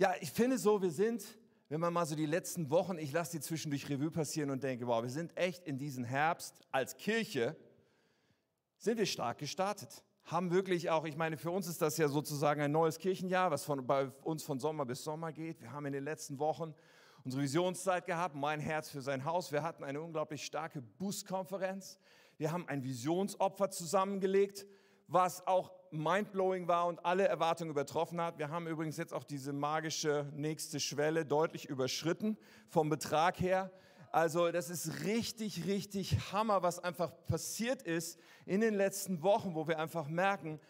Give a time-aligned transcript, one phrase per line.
[0.00, 1.22] Ja, ich finde so, wir sind,
[1.68, 4.86] wenn man mal so die letzten Wochen, ich lasse die zwischendurch Revue passieren und denke,
[4.86, 7.54] wow, wir sind echt in diesem Herbst als Kirche,
[8.78, 10.02] sind wir stark gestartet.
[10.24, 13.64] Haben wirklich auch, ich meine, für uns ist das ja sozusagen ein neues Kirchenjahr, was
[13.64, 15.60] von, bei uns von Sommer bis Sommer geht.
[15.60, 16.74] Wir haben in den letzten Wochen
[17.22, 19.52] unsere Visionszeit gehabt, mein Herz für sein Haus.
[19.52, 21.98] Wir hatten eine unglaublich starke Boost-Konferenz.
[22.38, 24.64] Wir haben ein Visionsopfer zusammengelegt,
[25.10, 28.38] was auch mindblowing war und alle Erwartungen übertroffen hat.
[28.38, 32.38] Wir haben übrigens jetzt auch diese magische nächste Schwelle deutlich überschritten
[32.68, 33.72] vom Betrag her.
[34.12, 39.66] Also das ist richtig, richtig Hammer, was einfach passiert ist in den letzten Wochen, wo
[39.66, 40.60] wir einfach merken,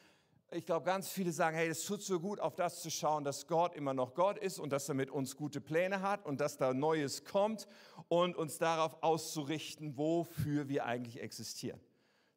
[0.52, 3.46] ich glaube, ganz viele sagen, hey, es tut so gut, auf das zu schauen, dass
[3.46, 6.56] Gott immer noch Gott ist und dass er mit uns gute Pläne hat und dass
[6.56, 7.68] da Neues kommt
[8.08, 11.80] und uns darauf auszurichten, wofür wir eigentlich existieren.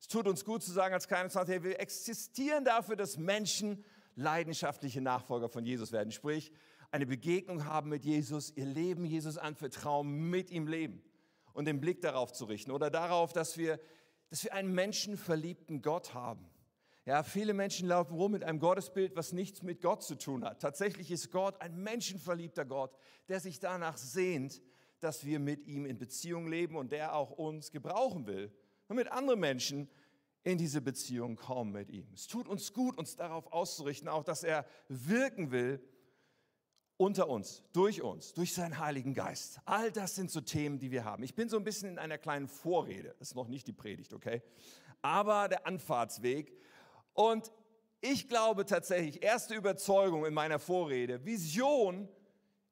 [0.03, 3.85] Es tut uns gut zu sagen als kleine 20, hey, wir existieren dafür, dass Menschen
[4.15, 6.11] leidenschaftliche Nachfolger von Jesus werden.
[6.11, 6.51] Sprich,
[6.91, 11.01] eine Begegnung haben mit Jesus, ihr Leben Jesus anvertrauen, mit ihm leben
[11.53, 13.79] und den Blick darauf zu richten oder darauf, dass wir,
[14.29, 16.49] dass wir einen menschenverliebten Gott haben
[17.05, 20.61] ja, viele Menschen laufen rum mit einem Gottesbild, was nichts mit Gott zu tun hat.
[20.61, 22.95] Tatsächlich ist Gott ein menschenverliebter Gott,
[23.27, 24.61] der sich danach sehnt,
[25.01, 28.53] dass wir mit ihm in Beziehung leben und der auch uns gebrauchen will,
[28.93, 29.89] damit andere Menschen
[30.43, 32.07] in diese Beziehung kommen mit ihm.
[32.13, 35.81] Es tut uns gut, uns darauf auszurichten, auch dass er wirken will
[36.97, 39.59] unter uns, durch uns, durch seinen Heiligen Geist.
[39.65, 41.23] All das sind so Themen, die wir haben.
[41.23, 43.15] Ich bin so ein bisschen in einer kleinen Vorrede.
[43.17, 44.43] Das ist noch nicht die Predigt, okay?
[45.01, 46.55] Aber der Anfahrtsweg.
[47.13, 47.51] Und
[47.99, 52.07] ich glaube tatsächlich, erste Überzeugung in meiner Vorrede, Vision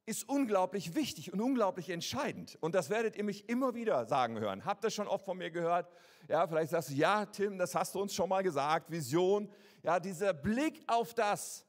[0.05, 2.57] ist unglaublich wichtig und unglaublich entscheidend.
[2.61, 4.65] Und das werdet ihr mich immer wieder sagen hören.
[4.65, 5.91] Habt ihr schon oft von mir gehört?
[6.27, 8.89] Ja, vielleicht sagst du, ja, Tim, das hast du uns schon mal gesagt.
[8.89, 9.49] Vision,
[9.83, 11.65] ja, dieser Blick auf das,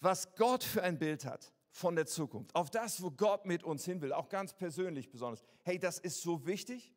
[0.00, 3.84] was Gott für ein Bild hat von der Zukunft, auf das, wo Gott mit uns
[3.84, 5.42] hin will, auch ganz persönlich besonders.
[5.62, 6.94] Hey, das ist so wichtig.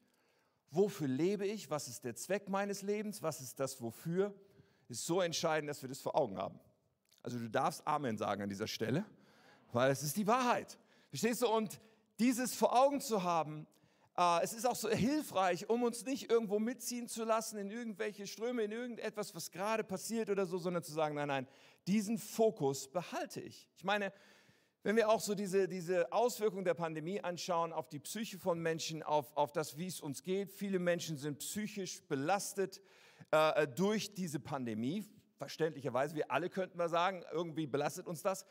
[0.70, 1.70] Wofür lebe ich?
[1.70, 3.22] Was ist der Zweck meines Lebens?
[3.22, 4.34] Was ist das Wofür?
[4.92, 6.60] ist so entscheidend, dass wir das vor Augen haben.
[7.24, 9.06] Also du darfst Amen sagen an dieser Stelle,
[9.72, 10.78] weil es ist die Wahrheit.
[11.10, 11.48] Verstehst du?
[11.48, 11.80] Und
[12.20, 13.68] dieses vor Augen zu haben,
[14.18, 18.28] äh, es ist auch so hilfreich, um uns nicht irgendwo mitziehen zu lassen in irgendwelche
[18.28, 21.48] Ströme, in irgendetwas, was gerade passiert oder so, sondern zu sagen, nein, nein,
[21.88, 23.70] diesen Fokus behalte ich.
[23.78, 24.14] Ich meine,
[24.84, 29.04] wenn wir auch so diese, diese Auswirkungen der Pandemie anschauen auf die Psyche von Menschen,
[29.04, 32.82] auf, auf das, wie es uns geht, viele Menschen sind psychisch belastet,
[33.32, 35.06] äh, durch diese Pandemie.
[35.38, 38.46] Verständlicherweise, wir alle könnten mal sagen, irgendwie belastet uns das.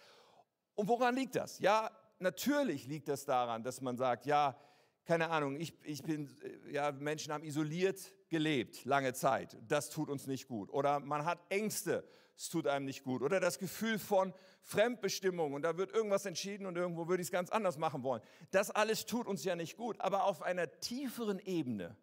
[0.80, 1.58] Und woran liegt das?
[1.58, 4.56] Ja, natürlich liegt das daran, dass man sagt, ja,
[5.04, 9.58] keine Ahnung, ich, ich bin, äh, ja, Menschen haben isoliert gelebt, lange Zeit.
[9.68, 10.70] Das tut uns nicht gut.
[10.70, 12.02] Oder man hat Ängste,
[12.34, 13.20] es tut einem nicht gut.
[13.20, 14.32] Oder das Gefühl von
[14.62, 18.22] Fremdbestimmung und da wird irgendwas entschieden und irgendwo würde ich es ganz anders machen wollen.
[18.50, 20.00] Das alles tut uns ja nicht gut.
[20.00, 21.94] Aber auf einer tieferen Ebene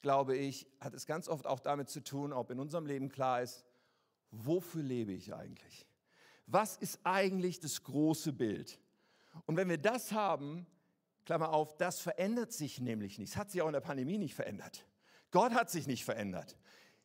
[0.00, 3.42] glaube ich, hat es ganz oft auch damit zu tun, ob in unserem Leben klar
[3.42, 3.64] ist,
[4.30, 5.88] wofür lebe ich eigentlich?
[6.46, 8.78] Was ist eigentlich das große Bild?
[9.46, 10.66] Und wenn wir das haben,
[11.24, 13.30] Klammer auf, das verändert sich nämlich nicht.
[13.30, 14.86] Es hat sich auch in der Pandemie nicht verändert.
[15.30, 16.58] Gott hat sich nicht verändert.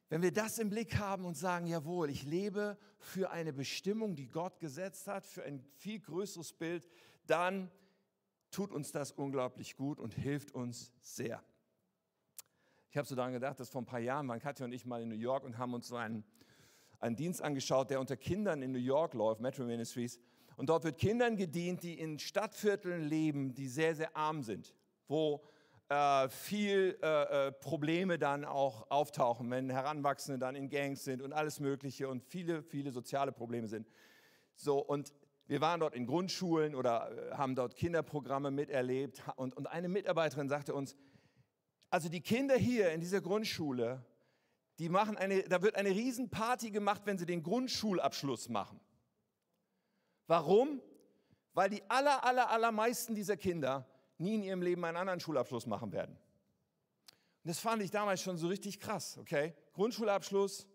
[0.09, 4.27] Wenn wir das im Blick haben und sagen, jawohl, ich lebe für eine Bestimmung, die
[4.27, 6.87] Gott gesetzt hat, für ein viel größeres Bild,
[7.27, 7.71] dann
[8.51, 11.43] tut uns das unglaublich gut und hilft uns sehr.
[12.89, 15.01] Ich habe so daran gedacht, dass vor ein paar Jahren waren Katja und ich mal
[15.03, 16.23] in New York und haben uns so einen,
[16.99, 20.19] einen Dienst angeschaut, der unter Kindern in New York läuft, Metro Ministries.
[20.57, 24.75] Und dort wird Kindern gedient, die in Stadtvierteln leben, die sehr, sehr arm sind,
[25.07, 25.41] wo
[25.87, 31.33] äh, viel äh, äh Probleme dann auch auftauchen, wenn Heranwachsende dann in Gangs sind und
[31.33, 33.87] alles Mögliche und viele, viele soziale Probleme sind.
[34.55, 35.13] So, und
[35.47, 40.49] wir waren dort in Grundschulen oder äh, haben dort Kinderprogramme miterlebt und, und eine Mitarbeiterin
[40.49, 40.95] sagte uns,
[41.89, 44.05] also die Kinder hier in dieser Grundschule,
[44.79, 48.79] die machen eine, da wird eine Riesenparty gemacht, wenn sie den Grundschulabschluss machen.
[50.25, 50.81] Warum?
[51.53, 53.85] Weil die aller, aller, allermeisten dieser Kinder
[54.17, 56.15] nie in ihrem Leben einen anderen Schulabschluss machen werden.
[56.15, 59.53] Und das fand ich damals schon so richtig krass, okay?
[59.73, 60.65] Grundschulabschluss.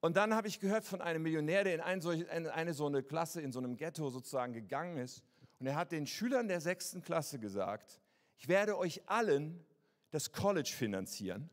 [0.00, 3.02] Und dann habe ich gehört von einem Millionär, der in eine, solche, eine so eine
[3.02, 5.22] Klasse, in so einem Ghetto sozusagen gegangen ist.
[5.58, 8.00] Und er hat den Schülern der sechsten Klasse gesagt,
[8.38, 9.64] ich werde euch allen
[10.10, 11.50] das College finanzieren,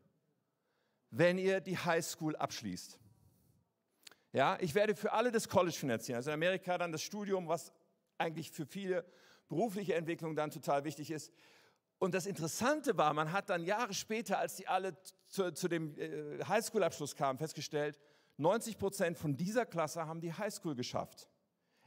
[1.15, 2.99] wenn ihr die Highschool abschließt.
[4.31, 6.17] Ja, ich werde für alle das College finanzieren.
[6.17, 7.71] Also in Amerika dann das Studium, was
[8.17, 9.05] eigentlich für viele
[9.47, 11.31] berufliche Entwicklung dann total wichtig ist.
[11.99, 15.95] Und das Interessante war, man hat dann Jahre später, als die alle zu, zu dem
[15.99, 17.99] äh, Highschool-Abschluss kamen, festgestellt,
[18.37, 21.29] 90 Prozent von dieser Klasse haben die Highschool geschafft.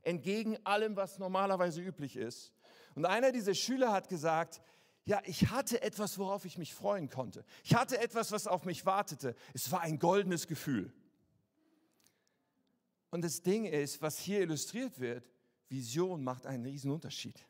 [0.02, 2.52] entgegen allem, was normalerweise üblich ist.
[2.94, 4.60] Und einer dieser Schüler hat gesagt,
[5.06, 7.44] ja, ich hatte etwas, worauf ich mich freuen konnte.
[7.62, 9.36] Ich hatte etwas, was auf mich wartete.
[9.54, 10.92] Es war ein goldenes Gefühl.
[13.10, 15.30] Und das Ding ist, was hier illustriert wird,
[15.68, 17.40] Vision macht einen riesen Unterschied.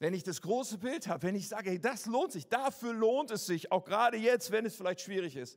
[0.00, 3.30] Wenn ich das große Bild habe, wenn ich sage, hey, das lohnt sich, dafür lohnt
[3.30, 5.56] es sich, auch gerade jetzt, wenn es vielleicht schwierig ist.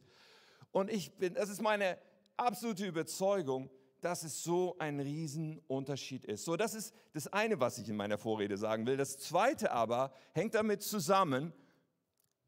[0.71, 1.97] Und ich bin, das ist meine
[2.37, 3.71] absolute Überzeugung,
[4.07, 6.45] dass es so ein Riesenunterschied ist.
[6.45, 8.95] So, das ist das eine, was ich in meiner Vorrede sagen will.
[8.95, 11.51] Das zweite aber hängt damit zusammen,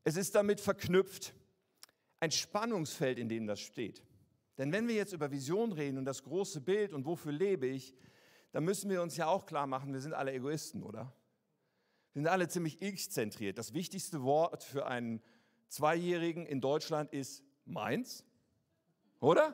[0.06, 1.34] es ist damit verknüpft,
[2.22, 4.02] ein Spannungsfeld, in dem das steht.
[4.58, 7.94] Denn wenn wir jetzt über Vision reden und das große Bild und wofür lebe ich,
[8.54, 11.14] dann müssen wir uns ja auch klar machen, wir sind alle Egoisten, oder?
[12.14, 13.58] Wir sind alle ziemlich ich-zentriert.
[13.58, 15.22] Das wichtigste Wort für einen
[15.68, 18.24] Zweijährigen in Deutschland ist meins,
[19.20, 19.54] oder?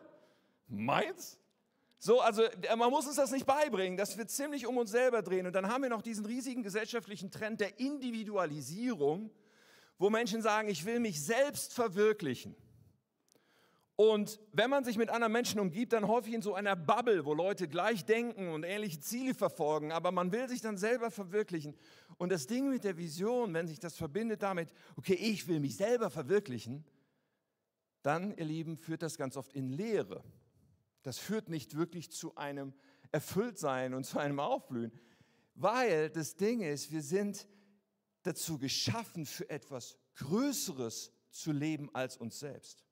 [0.68, 1.40] Meins?
[2.00, 2.44] So, also
[2.78, 5.48] man muss uns das nicht beibringen, dass wir ziemlich um uns selber drehen.
[5.48, 9.32] Und dann haben wir noch diesen riesigen gesellschaftlichen Trend der Individualisierung,
[9.98, 12.56] wo Menschen sagen, ich will mich selbst verwirklichen.
[13.98, 17.34] Und wenn man sich mit anderen Menschen umgibt, dann häufig in so einer Bubble, wo
[17.34, 21.76] Leute gleich denken und ähnliche Ziele verfolgen, aber man will sich dann selber verwirklichen.
[22.18, 25.78] Und das Ding mit der Vision, wenn sich das verbindet damit, okay, ich will mich
[25.78, 26.84] selber verwirklichen,
[28.02, 30.22] dann, ihr Lieben, führt das ganz oft in Leere
[31.06, 32.74] das führt nicht wirklich zu einem
[33.12, 34.92] Erfülltsein und zu einem Aufblühen,
[35.54, 37.48] weil das Ding ist, wir sind
[38.24, 42.84] dazu geschaffen, für etwas Größeres zu leben als uns selbst.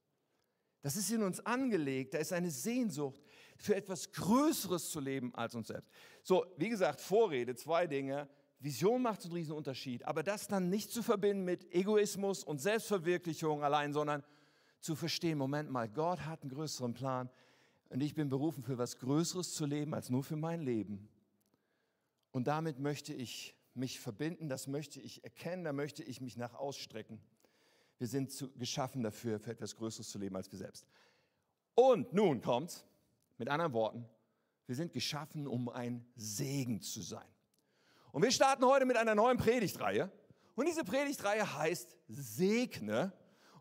[0.82, 3.20] Das ist in uns angelegt, da ist eine Sehnsucht,
[3.58, 5.90] für etwas Größeres zu leben als uns selbst.
[6.22, 8.30] So, wie gesagt, Vorrede, zwei Dinge.
[8.60, 13.64] Vision macht einen riesen Unterschied, aber das dann nicht zu verbinden mit Egoismus und Selbstverwirklichung
[13.64, 14.24] allein, sondern
[14.80, 17.30] zu verstehen, Moment mal, Gott hat einen größeren Plan,
[17.94, 21.08] und ich bin berufen, für was Größeres zu leben als nur für mein Leben.
[22.32, 26.56] Und damit möchte ich mich verbinden, das möchte ich erkennen, da möchte ich mich nach
[26.56, 27.22] ausstrecken.
[28.00, 30.88] Wir sind zu, geschaffen dafür, für etwas Größeres zu leben als wir selbst.
[31.76, 32.84] Und nun kommt,
[33.38, 34.10] mit anderen Worten,
[34.66, 37.30] wir sind geschaffen, um ein Segen zu sein.
[38.12, 40.12] Und wir starten heute mit einer neuen Predigtreihe.
[40.56, 43.14] Und diese Predigtreihe heißt Segne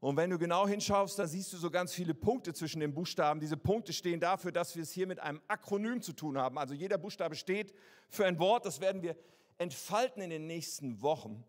[0.02, 3.38] und wenn du genau hinschaust, dann siehst du so ganz viele Punkte zwischen den Buchstaben.
[3.38, 6.58] Diese Punkte stehen dafür, dass wir es hier mit einem Akronym zu tun haben.
[6.58, 7.72] Also jeder Buchstabe steht
[8.08, 8.66] für ein Wort.
[8.66, 9.14] Das werden wir
[9.58, 11.44] entfalten in den nächsten Wochen.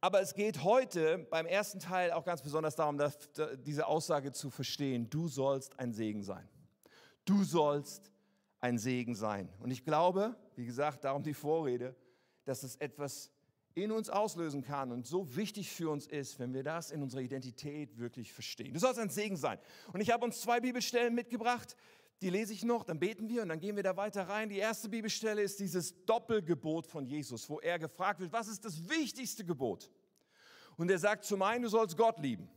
[0.00, 3.16] Aber es geht heute beim ersten Teil auch ganz besonders darum, dass,
[3.58, 5.08] diese Aussage zu verstehen.
[5.08, 6.48] Du sollst ein Segen sein.
[7.24, 8.10] Du sollst
[8.58, 9.48] ein Segen sein.
[9.60, 11.94] Und ich glaube, wie gesagt, darum die Vorrede,
[12.46, 13.30] dass es etwas
[13.74, 17.20] in uns auslösen kann und so wichtig für uns ist, wenn wir das in unserer
[17.20, 18.72] Identität wirklich verstehen.
[18.72, 19.58] Du sollst ein Segen sein.
[19.92, 21.76] Und ich habe uns zwei Bibelstellen mitgebracht,
[22.22, 24.48] die lese ich noch, dann beten wir und dann gehen wir da weiter rein.
[24.48, 28.88] Die erste Bibelstelle ist dieses Doppelgebot von Jesus, wo er gefragt wird, was ist das
[28.88, 29.90] wichtigste Gebot?
[30.76, 32.48] Und er sagt zum einen, du sollst Gott lieben,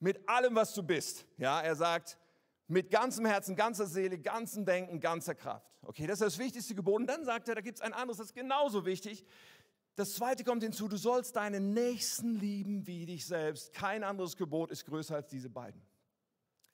[0.00, 1.26] mit allem, was du bist.
[1.36, 2.18] Ja, er sagt,
[2.66, 5.66] mit ganzem Herzen, ganzer Seele, ganzem Denken, ganzer Kraft.
[5.82, 7.00] Okay, das ist das wichtigste Gebot.
[7.00, 9.24] Und dann sagt er, da gibt es ein anderes, das ist genauso wichtig.
[9.98, 13.72] Das zweite kommt hinzu, du sollst deinen Nächsten lieben wie dich selbst.
[13.72, 15.82] Kein anderes Gebot ist größer als diese beiden.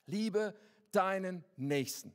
[0.04, 0.54] Liebe
[0.92, 2.12] deinen Nächsten.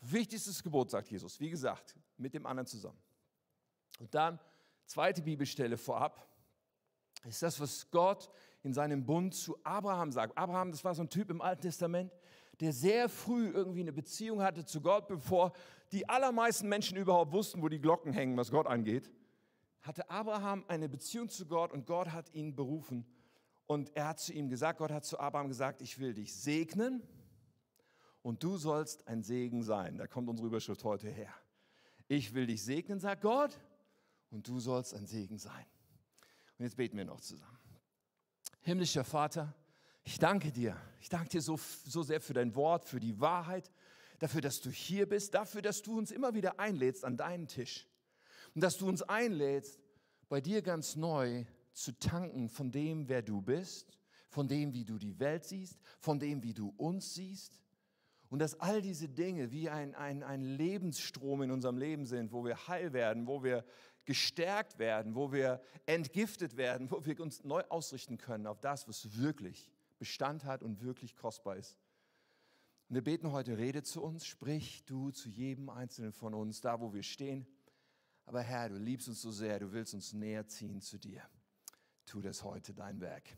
[0.00, 2.96] Wichtigstes Gebot, sagt Jesus, wie gesagt, mit dem anderen zusammen.
[3.98, 4.40] Und dann,
[4.86, 6.26] zweite Bibelstelle vorab,
[7.28, 8.30] ist das, was Gott
[8.62, 10.38] in seinem Bund zu Abraham sagt.
[10.38, 12.10] Abraham, das war so ein Typ im Alten Testament,
[12.60, 15.52] der sehr früh irgendwie eine Beziehung hatte zu Gott, bevor
[15.92, 19.10] die allermeisten Menschen überhaupt wussten, wo die Glocken hängen, was Gott angeht
[19.84, 23.06] hatte Abraham eine Beziehung zu Gott und Gott hat ihn berufen.
[23.66, 27.02] Und er hat zu ihm gesagt, Gott hat zu Abraham gesagt, ich will dich segnen
[28.22, 29.98] und du sollst ein Segen sein.
[29.98, 31.32] Da kommt unsere Überschrift heute her.
[32.08, 33.58] Ich will dich segnen, sagt Gott,
[34.30, 35.66] und du sollst ein Segen sein.
[36.58, 37.58] Und jetzt beten wir noch zusammen.
[38.62, 39.54] Himmlischer Vater,
[40.02, 40.76] ich danke dir.
[41.00, 43.70] Ich danke dir so, so sehr für dein Wort, für die Wahrheit,
[44.18, 47.86] dafür, dass du hier bist, dafür, dass du uns immer wieder einlädst an deinen Tisch.
[48.54, 49.80] Und dass du uns einlädst,
[50.28, 54.98] bei dir ganz neu zu tanken von dem, wer du bist, von dem, wie du
[54.98, 57.60] die Welt siehst, von dem, wie du uns siehst.
[58.30, 62.44] Und dass all diese Dinge wie ein, ein, ein Lebensstrom in unserem Leben sind, wo
[62.44, 63.64] wir heil werden, wo wir
[64.04, 69.16] gestärkt werden, wo wir entgiftet werden, wo wir uns neu ausrichten können auf das, was
[69.16, 71.76] wirklich Bestand hat und wirklich kostbar ist.
[72.88, 76.80] Und wir beten heute, rede zu uns, sprich du zu jedem Einzelnen von uns, da
[76.80, 77.46] wo wir stehen.
[78.26, 81.22] Aber Herr, du liebst uns so sehr, du willst uns näher ziehen zu dir.
[82.06, 83.36] Tu das heute dein Werk.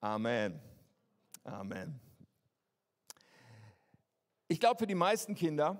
[0.00, 0.60] Amen.
[1.44, 2.00] Amen.
[4.48, 5.78] Ich glaube, für die meisten Kinder,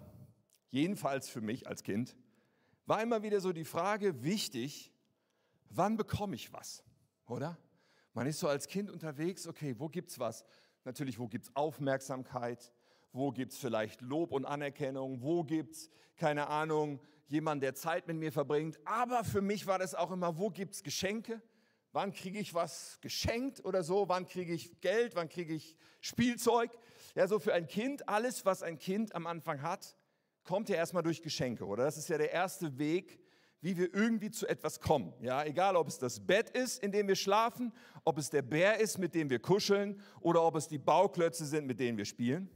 [0.70, 2.16] jedenfalls für mich als Kind,
[2.86, 4.92] war immer wieder so die Frage wichtig,
[5.68, 6.82] wann bekomme ich was,
[7.26, 7.58] oder?
[8.14, 10.44] Man ist so als Kind unterwegs, okay, wo gibt's was?
[10.84, 12.72] Natürlich, wo gibt's Aufmerksamkeit?
[13.12, 15.20] Wo gibt's vielleicht Lob und Anerkennung?
[15.20, 18.78] Wo gibt's, keine Ahnung, jemand, der Zeit mit mir verbringt?
[18.85, 21.42] Aber für mich war das auch immer, wo gibt's Geschenke?
[21.92, 24.09] Wann kriege ich was geschenkt oder so?
[24.09, 25.14] Wann kriege ich Geld?
[25.14, 26.71] Wann kriege ich Spielzeug?
[27.14, 29.97] Ja, so für ein Kind, alles, was ein Kind am Anfang hat,
[30.45, 31.85] kommt ja erstmal durch Geschenke, oder?
[31.85, 33.18] Das ist ja der erste Weg,
[33.62, 35.14] wie wir irgendwie zu etwas kommen.
[35.21, 37.73] Ja, egal, ob es das Bett ist, in dem wir schlafen,
[38.04, 41.66] ob es der Bär ist, mit dem wir kuscheln, oder ob es die Bauklötze sind,
[41.66, 42.50] mit denen wir spielen.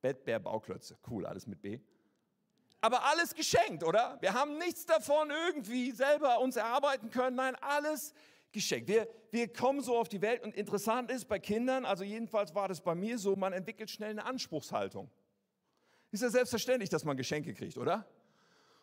[0.00, 0.96] Bett, Bär, Bauklötze.
[1.08, 1.78] Cool, alles mit B.
[2.80, 4.16] Aber alles geschenkt, oder?
[4.20, 7.36] Wir haben nichts davon irgendwie selber uns erarbeiten können.
[7.36, 8.14] Nein, alles
[8.52, 8.88] geschenkt.
[8.88, 12.68] Wir, wir kommen so auf die Welt und interessant ist bei Kindern, also jedenfalls war
[12.68, 15.10] das bei mir so, man entwickelt schnell eine Anspruchshaltung.
[16.10, 18.06] Ist ja selbstverständlich, dass man Geschenke kriegt, oder?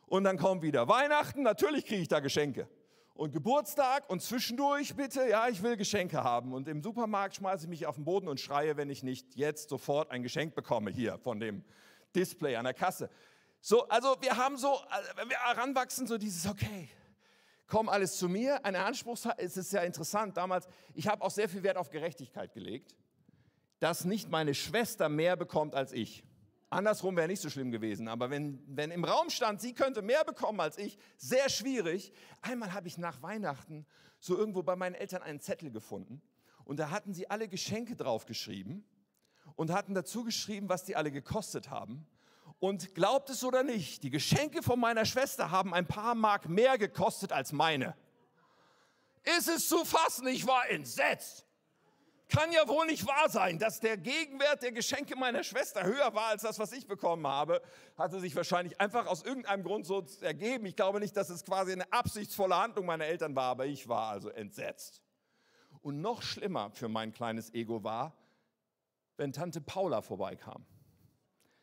[0.06, 2.70] Und dann kommt wieder Weihnachten, natürlich kriege ich da Geschenke.
[3.14, 6.54] Und Geburtstag und zwischendurch bitte, ja, ich will Geschenke haben.
[6.54, 9.70] Und im Supermarkt schmeiße ich mich auf den Boden und schreie, wenn ich nicht jetzt
[9.70, 11.64] sofort ein Geschenk bekomme hier von dem
[12.16, 13.10] Display an der Kasse.
[13.62, 14.80] So, also wir haben so,
[15.16, 16.90] wenn wir heranwachsen, so dieses, okay,
[17.68, 18.64] komm alles zu mir.
[18.66, 22.54] Eine Anspruchshaltung, es ist ja interessant, damals, ich habe auch sehr viel Wert auf Gerechtigkeit
[22.54, 22.96] gelegt,
[23.80, 26.24] dass nicht meine Schwester mehr bekommt als ich.
[26.70, 30.26] Andersrum wäre nicht so schlimm gewesen, aber wenn, wenn im Raum stand, sie könnte mehr
[30.26, 32.12] bekommen als ich, sehr schwierig.
[32.42, 33.86] Einmal habe ich nach Weihnachten
[34.20, 36.22] so irgendwo bei meinen Eltern einen Zettel gefunden
[36.66, 38.84] und da hatten sie alle Geschenke draufgeschrieben
[39.56, 42.06] und hatten dazu geschrieben, was die alle gekostet haben.
[42.60, 46.78] Und glaubt es oder nicht, die Geschenke von meiner Schwester haben ein paar Mark mehr
[46.78, 47.96] gekostet als meine.
[49.38, 50.28] Ist es zu fassen?
[50.28, 51.46] Ich war entsetzt.
[52.30, 56.28] Kann ja wohl nicht wahr sein, dass der Gegenwert der Geschenke meiner Schwester höher war
[56.28, 57.62] als das, was ich bekommen habe.
[57.98, 60.66] Hatte sich wahrscheinlich einfach aus irgendeinem Grund so ergeben.
[60.66, 64.10] Ich glaube nicht, dass es quasi eine absichtsvolle Handlung meiner Eltern war, aber ich war
[64.10, 65.02] also entsetzt.
[65.82, 68.18] Und noch schlimmer für mein kleines Ego war,
[69.16, 70.66] wenn Tante Paula vorbeikam.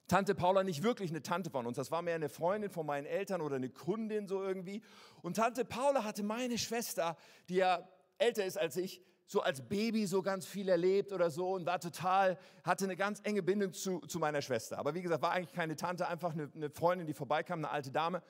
[0.06, 3.06] Tante Paula nicht wirklich eine Tante von uns, das war mehr eine Freundin von meinen
[3.06, 4.82] Eltern oder eine Kundin so irgendwie.
[5.23, 7.16] Und Tante Paula hatte meine Schwester,
[7.49, 11.54] die ja älter ist als ich, so als Baby so ganz viel erlebt oder so
[11.54, 14.78] und war total, hatte eine ganz enge Bindung zu, zu meiner Schwester.
[14.78, 17.90] Aber wie gesagt, war eigentlich keine Tante, einfach eine, eine Freundin, die vorbeikam, eine alte
[17.90, 18.23] Dame.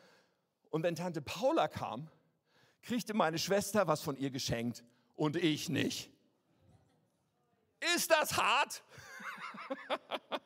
[0.70, 2.08] Und wenn Tante Paula kam,
[2.82, 4.84] kriegte meine Schwester was von ihr geschenkt
[5.16, 6.10] und ich nicht.
[7.96, 8.84] Ist das hart?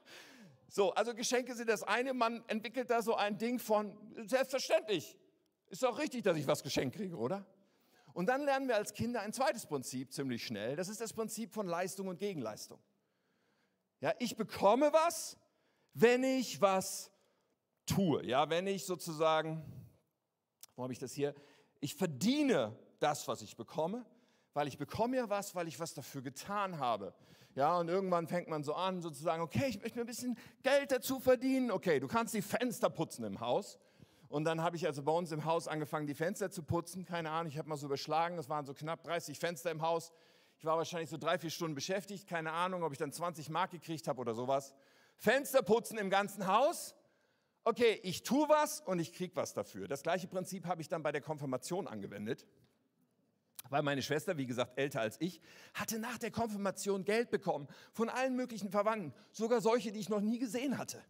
[0.79, 5.19] so, also Geschenke sind das eine, man entwickelt da so ein Ding von, selbstverständlich,
[5.71, 7.45] ist doch richtig, dass ich was geschenkt kriege, oder?
[8.13, 10.77] Und dann lernen wir als Kinder ein zweites Prinzip ziemlich schnell.
[10.77, 12.79] Das ist das Prinzip von Leistung und Gegenleistung.
[14.01, 15.37] Ja, ich bekomme was,
[15.95, 17.11] wenn ich was
[17.85, 18.25] tue.
[18.25, 19.65] Ja, wenn ich sozusagen,
[20.77, 21.35] wo habe ich das hier?
[21.81, 24.07] Ich verdiene das, was ich bekomme,
[24.55, 27.15] weil ich bekomme ja was, weil ich was dafür getan habe.
[27.59, 30.93] Ja, und irgendwann fängt man so an, sozusagen, okay, ich möchte mir ein bisschen Geld
[30.93, 31.73] dazu verdienen.
[31.73, 33.81] Okay, du kannst die Fenster putzen im Haus.
[34.29, 37.05] Und dann habe ich also bei uns im Haus angefangen, die Fenster zu putzen.
[37.05, 40.13] Keine Ahnung, ich habe mal so überschlagen, das waren so knapp 30 Fenster im Haus.
[40.57, 42.29] Ich war wahrscheinlich so drei, vier Stunden beschäftigt.
[42.29, 44.73] Keine Ahnung, ob ich dann 20 Mark gekriegt habe oder sowas.
[45.17, 46.95] Fenster putzen im ganzen Haus.
[47.65, 49.89] Okay, ich tue was und ich kriege was dafür.
[49.89, 52.47] Das gleiche Prinzip habe ich dann bei der Konfirmation angewendet.
[53.71, 55.41] Weil meine Schwester, wie gesagt, älter als ich,
[55.75, 60.21] hatte nach der Konfirmation Geld bekommen von allen möglichen Verwandten, sogar solche, die ich noch
[60.21, 61.03] nie gesehen hatte.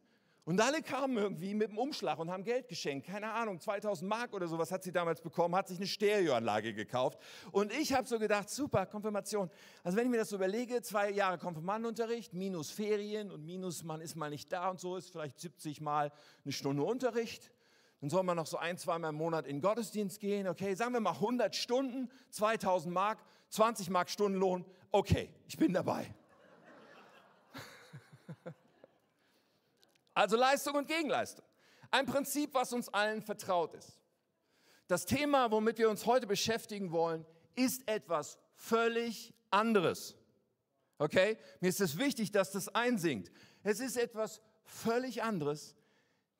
[0.48, 3.06] Und alle kamen irgendwie mit dem Umschlag und haben Geld geschenkt.
[3.06, 7.18] Keine Ahnung, 2000 Mark oder sowas hat sie damals bekommen, hat sich eine Stereoanlage gekauft.
[7.52, 9.50] Und ich habe so gedacht, super, Konfirmation.
[9.84, 14.00] Also wenn ich mir das so überlege, zwei Jahre Konfirmandenunterricht, minus Ferien und minus man
[14.00, 16.10] ist mal nicht da und so, ist vielleicht 70 Mal
[16.46, 17.52] eine Stunde Unterricht.
[18.00, 20.46] Dann soll man noch so ein, zweimal im Monat in den Gottesdienst gehen.
[20.46, 24.64] Okay, sagen wir mal 100 Stunden, 2000 Mark, 20 Mark Stundenlohn.
[24.90, 26.14] Okay, ich bin dabei.
[30.14, 31.44] Also Leistung und Gegenleistung.
[31.92, 34.00] Ein Prinzip, was uns allen vertraut ist.
[34.88, 37.24] Das Thema, womit wir uns heute beschäftigen wollen,
[37.54, 40.16] ist etwas völlig anderes.
[40.98, 41.38] Okay?
[41.60, 43.30] Mir ist es wichtig, dass das einsinkt.
[43.62, 45.76] Es ist etwas völlig anderes,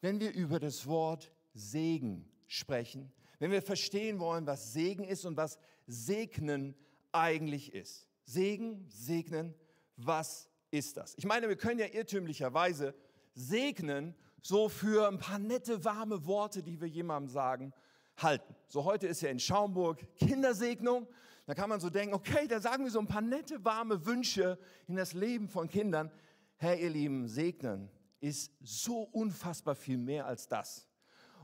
[0.01, 5.37] wenn wir über das Wort Segen sprechen, wenn wir verstehen wollen, was Segen ist und
[5.37, 6.75] was Segnen
[7.13, 8.07] eigentlich ist.
[8.25, 9.55] Segen, segnen,
[9.97, 11.15] was ist das?
[11.17, 12.95] Ich meine, wir können ja irrtümlicherweise
[13.35, 17.73] segnen, so für ein paar nette, warme Worte, die wir jemandem sagen,
[18.17, 18.55] halten.
[18.69, 21.07] So heute ist ja in Schaumburg Kindersegnung.
[21.47, 24.59] Da kann man so denken, okay, da sagen wir so ein paar nette, warme Wünsche
[24.87, 26.11] in das Leben von Kindern.
[26.57, 30.88] Herr, ihr Lieben, segnen ist so unfassbar viel mehr als das.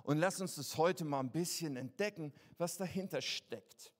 [0.04, 3.90] Und lass uns das heute mal ein bisschen entdecken, was dahinter steckt.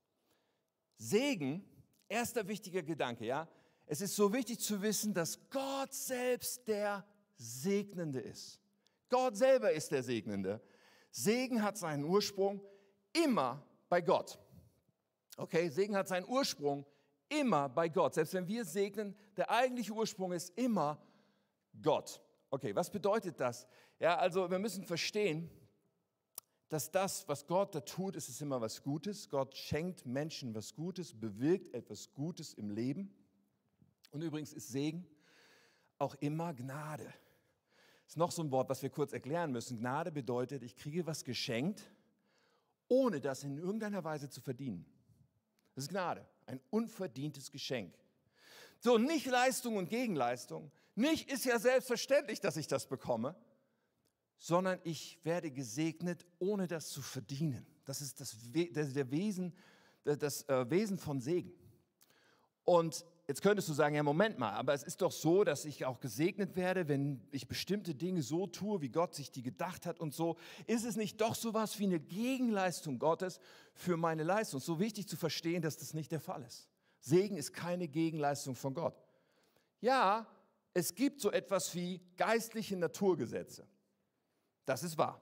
[0.99, 1.65] Segen,
[2.09, 3.49] erster wichtiger Gedanke, ja.
[3.87, 7.07] Es ist so wichtig zu wissen, dass Gott selbst der
[7.37, 8.61] Segnende ist.
[9.09, 10.61] Gott selber ist der Segnende.
[11.11, 12.63] Segen hat seinen Ursprung
[13.13, 14.39] immer bei Gott.
[15.39, 16.85] Okay, Segen hat seinen Ursprung
[17.31, 18.15] immer bei Gott.
[18.15, 21.03] Selbst wenn wir segnen, der eigentliche Ursprung ist immer
[21.81, 22.21] Gott.
[22.51, 23.67] Okay, was bedeutet das?
[23.99, 25.51] Ja, also wir müssen verstehen,
[26.75, 29.28] dass das, was Gott da tut, ist es immer was Gutes.
[29.28, 33.14] Gott schenkt Menschen was Gutes, bewirkt etwas Gutes im Leben.
[34.11, 35.07] Und übrigens ist Segen
[35.99, 37.14] auch immer Gnade.
[38.09, 39.78] Ist noch so ein Wort, was wir kurz erklären müssen.
[39.78, 41.88] Gnade bedeutet, ich kriege was geschenkt,
[42.88, 44.85] ohne das in irgendeiner Weise zu verdienen.
[45.76, 47.95] Das ist Gnade, ein unverdientes Geschenk.
[48.81, 50.73] So, nicht Leistung und Gegenleistung.
[50.97, 53.37] Nicht ist ja selbstverständlich, dass ich das bekomme,
[54.38, 57.67] sondern ich werde gesegnet, ohne das zu verdienen.
[57.85, 58.37] Das ist das,
[58.73, 59.55] das der Wesen,
[60.05, 61.53] das äh, Wesen von Segen.
[62.64, 65.85] Und jetzt könntest du sagen, ja, Moment mal, aber es ist doch so, dass ich
[65.85, 70.00] auch gesegnet werde, wenn ich bestimmte Dinge so tue, wie Gott sich die gedacht hat
[70.00, 70.37] und so.
[70.67, 73.38] Ist es nicht doch so was wie eine Gegenleistung Gottes
[73.75, 74.61] für meine Leistung?
[74.61, 76.69] So wichtig zu verstehen, dass das nicht der Fall ist.
[77.00, 78.95] Segen ist keine Gegenleistung von Gott.
[79.81, 80.26] Ja,
[80.73, 83.67] es gibt so etwas wie geistliche Naturgesetze.
[84.64, 85.21] Das ist wahr.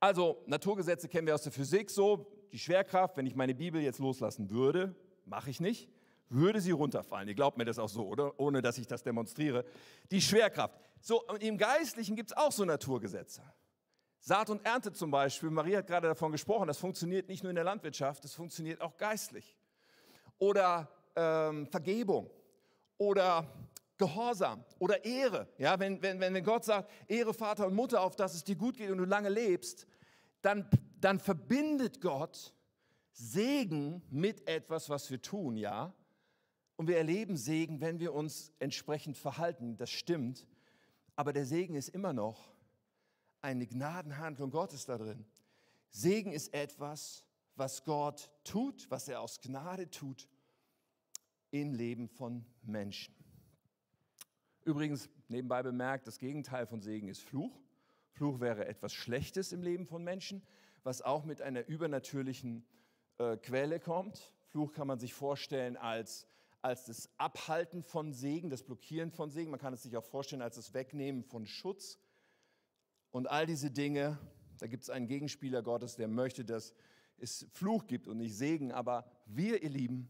[0.00, 2.26] Also Naturgesetze kennen wir aus der Physik so.
[2.52, 5.88] Die Schwerkraft, wenn ich meine Bibel jetzt loslassen würde, mache ich nicht
[6.32, 7.28] würde sie runterfallen.
[7.28, 8.38] Ihr glaubt mir das auch so, oder?
[8.38, 9.64] Ohne dass ich das demonstriere.
[10.10, 10.78] Die Schwerkraft.
[11.00, 13.42] So, und im Geistlichen gibt es auch so Naturgesetze.
[14.20, 17.56] Saat und Ernte zum Beispiel, Maria hat gerade davon gesprochen, das funktioniert nicht nur in
[17.56, 19.56] der Landwirtschaft, das funktioniert auch geistlich.
[20.38, 22.30] Oder ähm, Vergebung
[22.98, 23.46] oder
[23.98, 25.48] Gehorsam oder Ehre.
[25.58, 28.76] Ja, wenn, wenn, wenn Gott sagt, Ehre Vater und Mutter, auf dass es dir gut
[28.76, 29.86] geht und du lange lebst,
[30.40, 30.68] dann,
[31.00, 32.54] dann verbindet Gott
[33.12, 35.94] Segen mit etwas, was wir tun, ja.
[36.76, 39.76] Und wir erleben Segen, wenn wir uns entsprechend verhalten.
[39.76, 40.46] Das stimmt.
[41.14, 42.52] Aber der Segen ist immer noch
[43.42, 45.24] eine Gnadenhandlung Gottes da drin.
[45.90, 50.28] Segen ist etwas, was Gott tut, was er aus Gnade tut
[51.50, 53.14] im Leben von Menschen.
[54.64, 57.60] Übrigens, nebenbei bemerkt, das Gegenteil von Segen ist Fluch.
[58.12, 60.42] Fluch wäre etwas Schlechtes im Leben von Menschen,
[60.82, 62.64] was auch mit einer übernatürlichen
[63.18, 64.34] äh, Quelle kommt.
[64.48, 66.26] Fluch kann man sich vorstellen als
[66.62, 69.50] als das Abhalten von Segen, das Blockieren von Segen.
[69.50, 71.98] Man kann es sich auch vorstellen als das Wegnehmen von Schutz.
[73.10, 74.18] Und all diese Dinge,
[74.58, 76.72] da gibt es einen Gegenspieler Gottes, der möchte, dass
[77.18, 78.70] es Fluch gibt und nicht Segen.
[78.70, 80.08] Aber wir, ihr Lieben,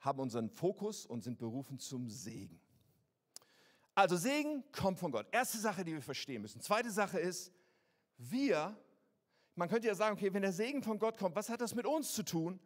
[0.00, 2.60] haben unseren Fokus und sind berufen zum Segen.
[4.00, 5.26] Also Segen kommt von Gott.
[5.30, 6.58] Erste Sache, die wir verstehen müssen.
[6.62, 7.52] Zweite Sache ist,
[8.16, 8.74] wir,
[9.56, 11.84] man könnte ja sagen, okay, wenn der Segen von Gott kommt, was hat das mit
[11.84, 12.58] uns zu tun?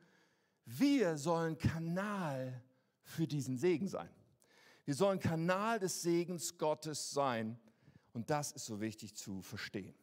[0.65, 2.63] Wir sollen Kanal
[3.03, 4.09] für diesen Segen sein.
[4.85, 7.59] Wir sollen Kanal des Segens Gottes sein.
[8.13, 9.97] Und das ist so wichtig zu verstehen.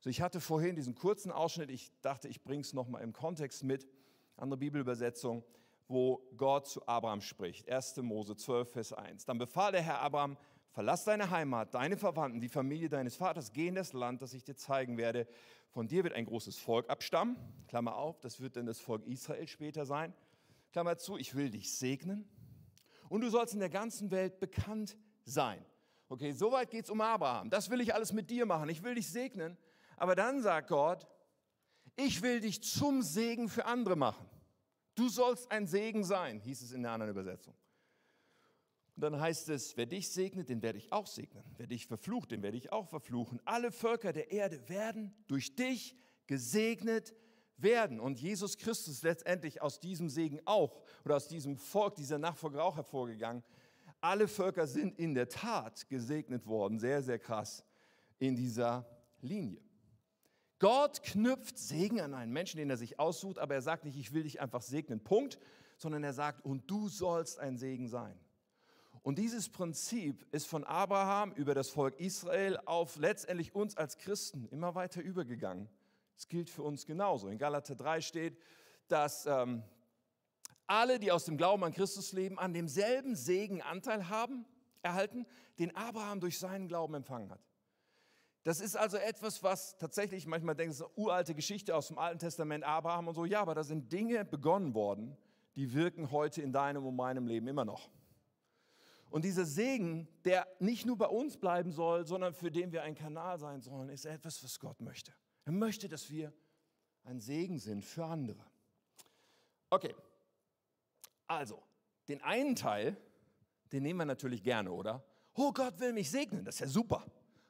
[0.00, 3.62] So, ich hatte vorhin diesen kurzen Ausschnitt, ich dachte, ich bringe es nochmal im Kontext
[3.62, 3.86] mit,
[4.36, 5.44] andere Bibelübersetzung,
[5.86, 7.70] wo Gott zu Abraham spricht.
[7.70, 7.98] 1.
[7.98, 9.24] Mose 12, Vers 1.
[9.26, 10.36] Dann befahl der Herr Abraham,
[10.76, 14.44] verlass deine Heimat, deine Verwandten, die Familie deines Vaters, geh in das Land, das ich
[14.44, 15.26] dir zeigen werde.
[15.70, 17.38] Von dir wird ein großes Volk abstammen.
[17.66, 20.12] Klammer auf, das wird dann das Volk Israel später sein.
[20.72, 22.28] Klammer zu, ich will dich segnen.
[23.08, 25.64] Und du sollst in der ganzen Welt bekannt sein.
[26.10, 27.48] Okay, soweit geht es um Abraham.
[27.48, 28.68] Das will ich alles mit dir machen.
[28.68, 29.56] Ich will dich segnen.
[29.96, 31.06] Aber dann sagt Gott,
[31.96, 34.28] ich will dich zum Segen für andere machen.
[34.94, 37.54] Du sollst ein Segen sein, hieß es in der anderen Übersetzung.
[38.96, 41.44] Und dann heißt es, wer dich segnet, den werde ich auch segnen.
[41.58, 43.40] Wer dich verflucht, den werde ich auch verfluchen.
[43.44, 45.94] Alle Völker der Erde werden durch dich
[46.26, 47.14] gesegnet
[47.58, 48.00] werden.
[48.00, 52.76] Und Jesus Christus letztendlich aus diesem Segen auch oder aus diesem Volk, dieser Nachfolger auch
[52.76, 53.44] hervorgegangen.
[54.00, 56.78] Alle Völker sind in der Tat gesegnet worden.
[56.78, 57.64] Sehr, sehr krass
[58.18, 58.88] in dieser
[59.20, 59.60] Linie.
[60.58, 64.14] Gott knüpft Segen an einen Menschen, den er sich aussucht, aber er sagt nicht, ich
[64.14, 65.38] will dich einfach segnen, Punkt,
[65.76, 68.18] sondern er sagt, und du sollst ein Segen sein.
[69.06, 74.46] Und dieses Prinzip ist von Abraham über das Volk Israel auf letztendlich uns als Christen
[74.46, 75.68] immer weiter übergegangen.
[76.16, 77.28] Es gilt für uns genauso.
[77.28, 78.36] In Galater 3 steht,
[78.88, 79.62] dass ähm,
[80.66, 84.44] alle, die aus dem Glauben an Christus leben, an demselben Segen Anteil haben,
[84.82, 85.24] erhalten,
[85.60, 87.46] den Abraham durch seinen Glauben empfangen hat.
[88.42, 91.98] Das ist also etwas, was tatsächlich, manchmal denken, es ist eine uralte Geschichte aus dem
[91.98, 93.24] Alten Testament, Abraham und so.
[93.24, 95.16] Ja, aber da sind Dinge begonnen worden,
[95.54, 97.88] die wirken heute in deinem und meinem Leben immer noch.
[99.16, 102.94] Und dieser Segen, der nicht nur bei uns bleiben soll, sondern für den wir ein
[102.94, 105.10] Kanal sein sollen, ist etwas, was Gott möchte.
[105.46, 106.34] Er möchte, dass wir
[107.02, 108.44] ein Segen sind für andere.
[109.70, 109.94] Okay,
[111.26, 111.62] also,
[112.08, 112.94] den einen Teil,
[113.72, 115.02] den nehmen wir natürlich gerne, oder?
[115.32, 117.02] Oh, Gott will mich segnen, das ist ja super.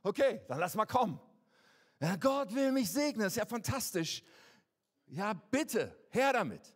[0.05, 1.19] Okay, dann lass mal kommen.
[1.99, 4.23] Ja, Gott will mich segnen, das ist ja fantastisch.
[5.09, 6.76] Ja, bitte, her damit.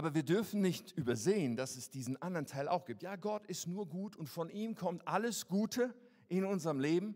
[0.00, 3.02] Aber wir dürfen nicht übersehen, dass es diesen anderen Teil auch gibt.
[3.02, 5.94] Ja, Gott ist nur gut und von ihm kommt alles Gute
[6.28, 7.14] in unserem Leben.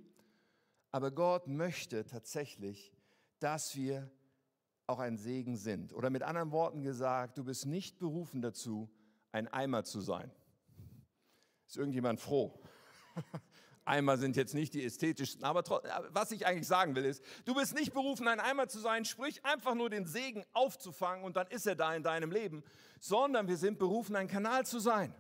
[0.90, 2.92] Aber Gott möchte tatsächlich,
[3.38, 4.10] dass wir
[4.86, 5.94] auch ein Segen sind.
[5.94, 8.90] Oder mit anderen Worten gesagt, du bist nicht berufen dazu,
[9.32, 10.30] ein Eimer zu sein.
[11.66, 12.60] Ist irgendjemand froh?
[13.84, 15.62] Eimer sind jetzt nicht die ästhetischsten, aber
[16.10, 19.44] was ich eigentlich sagen will ist, du bist nicht berufen, ein Eimer zu sein, sprich
[19.44, 22.64] einfach nur den Segen aufzufangen und dann ist er da in deinem Leben,
[23.00, 25.14] sondern wir sind berufen, ein Kanal zu sein.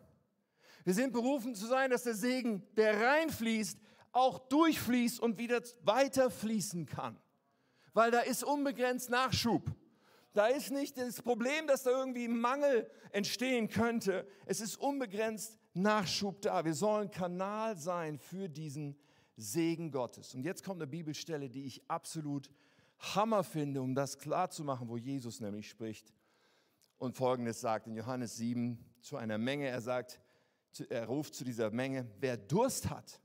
[0.84, 3.78] Wir sind berufen zu sein, dass der Segen, der reinfließt,
[4.12, 7.18] auch durchfließt und wieder weiterfließen kann.
[7.92, 9.70] Weil da ist unbegrenzt Nachschub.
[10.32, 14.26] Da ist nicht das Problem, dass da irgendwie Mangel entstehen könnte.
[14.46, 16.64] Es ist unbegrenzt Nachschub da.
[16.64, 18.96] Wir sollen Kanal sein für diesen
[19.36, 20.34] Segen Gottes.
[20.34, 22.50] Und jetzt kommt eine Bibelstelle, die ich absolut
[22.98, 26.12] Hammer finde, um das klarzumachen, wo Jesus nämlich spricht
[26.98, 29.68] und Folgendes sagt in Johannes 7 zu einer Menge.
[29.68, 30.20] Er sagt,
[30.88, 33.20] er ruft zu dieser Menge, wer Durst hat,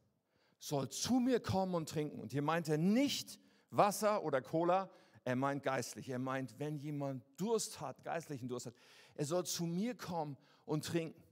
[0.59, 2.19] soll zu mir kommen und trinken.
[2.19, 3.39] Und hier meint er nicht
[3.71, 4.89] Wasser oder Cola,
[5.23, 6.09] er meint geistlich.
[6.09, 8.73] Er meint, wenn jemand Durst hat, geistlichen Durst hat,
[9.15, 11.23] er soll zu mir kommen und trinken.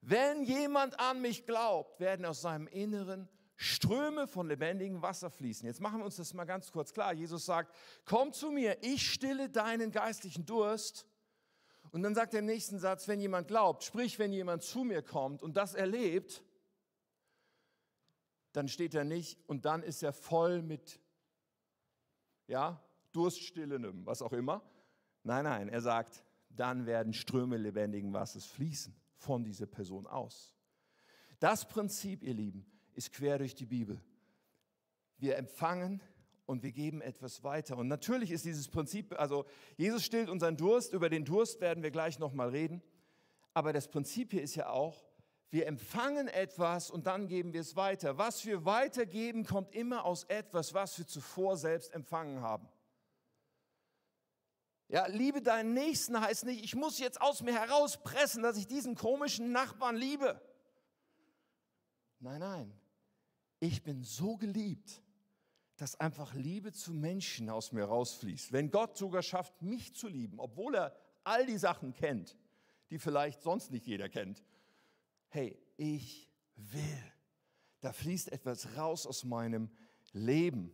[0.00, 5.66] Wenn jemand an mich glaubt, werden aus seinem Inneren Ströme von lebendigem Wasser fließen.
[5.66, 7.12] Jetzt machen wir uns das mal ganz kurz klar.
[7.12, 11.06] Jesus sagt, komm zu mir, ich stille deinen geistlichen Durst.
[11.90, 15.02] Und dann sagt er im nächsten Satz, wenn jemand glaubt, sprich, wenn jemand zu mir
[15.02, 16.44] kommt und das erlebt,
[18.52, 21.00] dann steht er nicht und dann ist er voll mit,
[22.46, 22.80] ja,
[23.12, 24.62] durststillendem, was auch immer.
[25.24, 30.54] Nein, nein, er sagt, dann werden Ströme lebendigen Wassers fließen von dieser Person aus.
[31.38, 34.00] Das Prinzip, ihr Lieben, ist quer durch die Bibel.
[35.18, 36.00] Wir empfangen
[36.46, 37.76] und wir geben etwas weiter.
[37.76, 39.44] Und natürlich ist dieses Prinzip, also
[39.76, 42.82] Jesus stillt unseren Durst, über den Durst werden wir gleich nochmal reden.
[43.54, 45.04] Aber das Prinzip hier ist ja auch,
[45.50, 48.18] wir empfangen etwas und dann geben wir es weiter.
[48.18, 52.68] Was wir weitergeben, kommt immer aus etwas, was wir zuvor selbst empfangen haben.
[54.88, 58.94] Ja, liebe deinen Nächsten heißt nicht, ich muss jetzt aus mir herauspressen, dass ich diesen
[58.94, 60.40] komischen Nachbarn liebe.
[62.20, 62.80] Nein, nein.
[63.60, 65.02] Ich bin so geliebt,
[65.76, 68.52] dass einfach Liebe zu Menschen aus mir rausfließt.
[68.52, 72.36] Wenn Gott sogar schafft, mich zu lieben, obwohl er all die Sachen kennt,
[72.90, 74.42] die vielleicht sonst nicht jeder kennt.
[75.28, 77.12] Hey, ich will.
[77.80, 79.70] Da fließt etwas raus aus meinem
[80.12, 80.72] Leben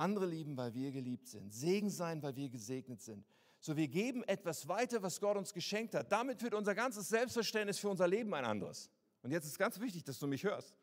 [0.00, 3.24] andere lieben, weil wir geliebt sind, Segen sein, weil wir gesegnet sind.
[3.60, 6.10] So, wir geben etwas weiter, was Gott uns geschenkt hat.
[6.10, 8.90] Damit wird unser ganzes Selbstverständnis für unser Leben ein anderes.
[9.22, 10.74] Und jetzt ist ganz wichtig, dass du mich hörst.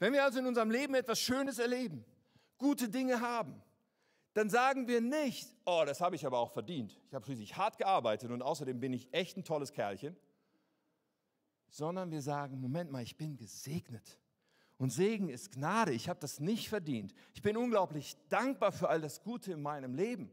[0.00, 2.04] Wenn wir also in unserem Leben etwas Schönes erleben,
[2.58, 3.62] gute Dinge haben,
[4.34, 7.00] dann sagen wir nicht, oh, das habe ich aber auch verdient.
[7.06, 10.16] Ich habe schließlich hart gearbeitet und außerdem bin ich echt ein tolles Kerlchen.
[11.70, 14.18] Sondern wir sagen, Moment mal, ich bin gesegnet.
[14.78, 15.92] Und Segen ist Gnade.
[15.92, 17.12] Ich habe das nicht verdient.
[17.34, 20.30] Ich bin unglaublich dankbar für all das Gute in meinem Leben.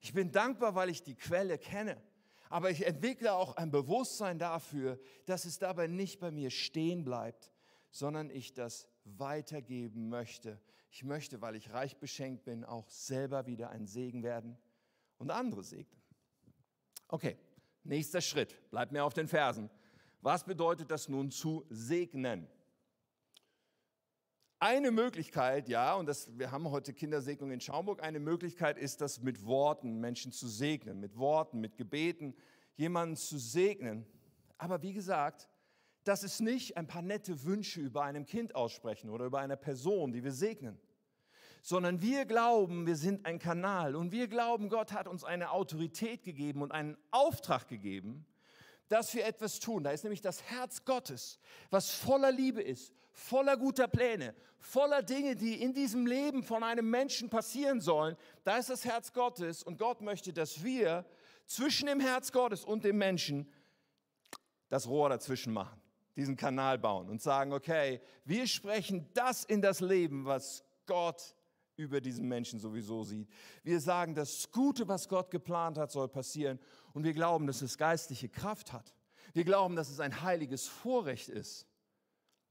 [0.00, 2.00] Ich bin dankbar, weil ich die Quelle kenne.
[2.48, 7.52] Aber ich entwickle auch ein Bewusstsein dafür, dass es dabei nicht bei mir stehen bleibt,
[7.90, 10.60] sondern ich das weitergeben möchte.
[10.90, 14.56] Ich möchte, weil ich reich beschenkt bin, auch selber wieder ein Segen werden
[15.18, 16.00] und andere segnen.
[17.08, 17.36] Okay,
[17.84, 18.70] nächster Schritt.
[18.70, 19.70] Bleibt mir auf den Fersen.
[20.20, 22.48] Was bedeutet das nun zu segnen?
[24.60, 29.22] Eine Möglichkeit, ja, und das, wir haben heute Kindersegnung in Schaumburg, eine Möglichkeit ist das
[29.22, 32.34] mit Worten Menschen zu segnen, mit Worten, mit Gebeten
[32.74, 34.04] jemanden zu segnen.
[34.56, 35.48] Aber wie gesagt,
[36.02, 40.10] das ist nicht ein paar nette Wünsche über einem Kind aussprechen oder über eine Person,
[40.10, 40.76] die wir segnen,
[41.62, 46.24] sondern wir glauben, wir sind ein Kanal und wir glauben, Gott hat uns eine Autorität
[46.24, 48.26] gegeben und einen Auftrag gegeben,
[48.88, 49.84] dass wir etwas tun.
[49.84, 51.38] Da ist nämlich das Herz Gottes,
[51.70, 56.88] was voller Liebe ist, voller guter Pläne, voller Dinge, die in diesem Leben von einem
[56.88, 58.16] Menschen passieren sollen.
[58.44, 61.04] Da ist das Herz Gottes und Gott möchte, dass wir
[61.46, 63.52] zwischen dem Herz Gottes und dem Menschen
[64.68, 65.80] das Rohr dazwischen machen,
[66.16, 71.34] diesen Kanal bauen und sagen, okay, wir sprechen das in das Leben, was Gott
[71.76, 73.28] über diesen Menschen sowieso sieht.
[73.62, 76.58] Wir sagen, das Gute, was Gott geplant hat, soll passieren.
[76.92, 78.94] Und wir glauben, dass es geistliche Kraft hat.
[79.32, 81.67] Wir glauben, dass es ein heiliges Vorrecht ist.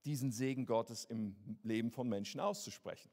[0.08, 3.12] Diesen Segen Gottes im Leben von Menschen auszusprechen.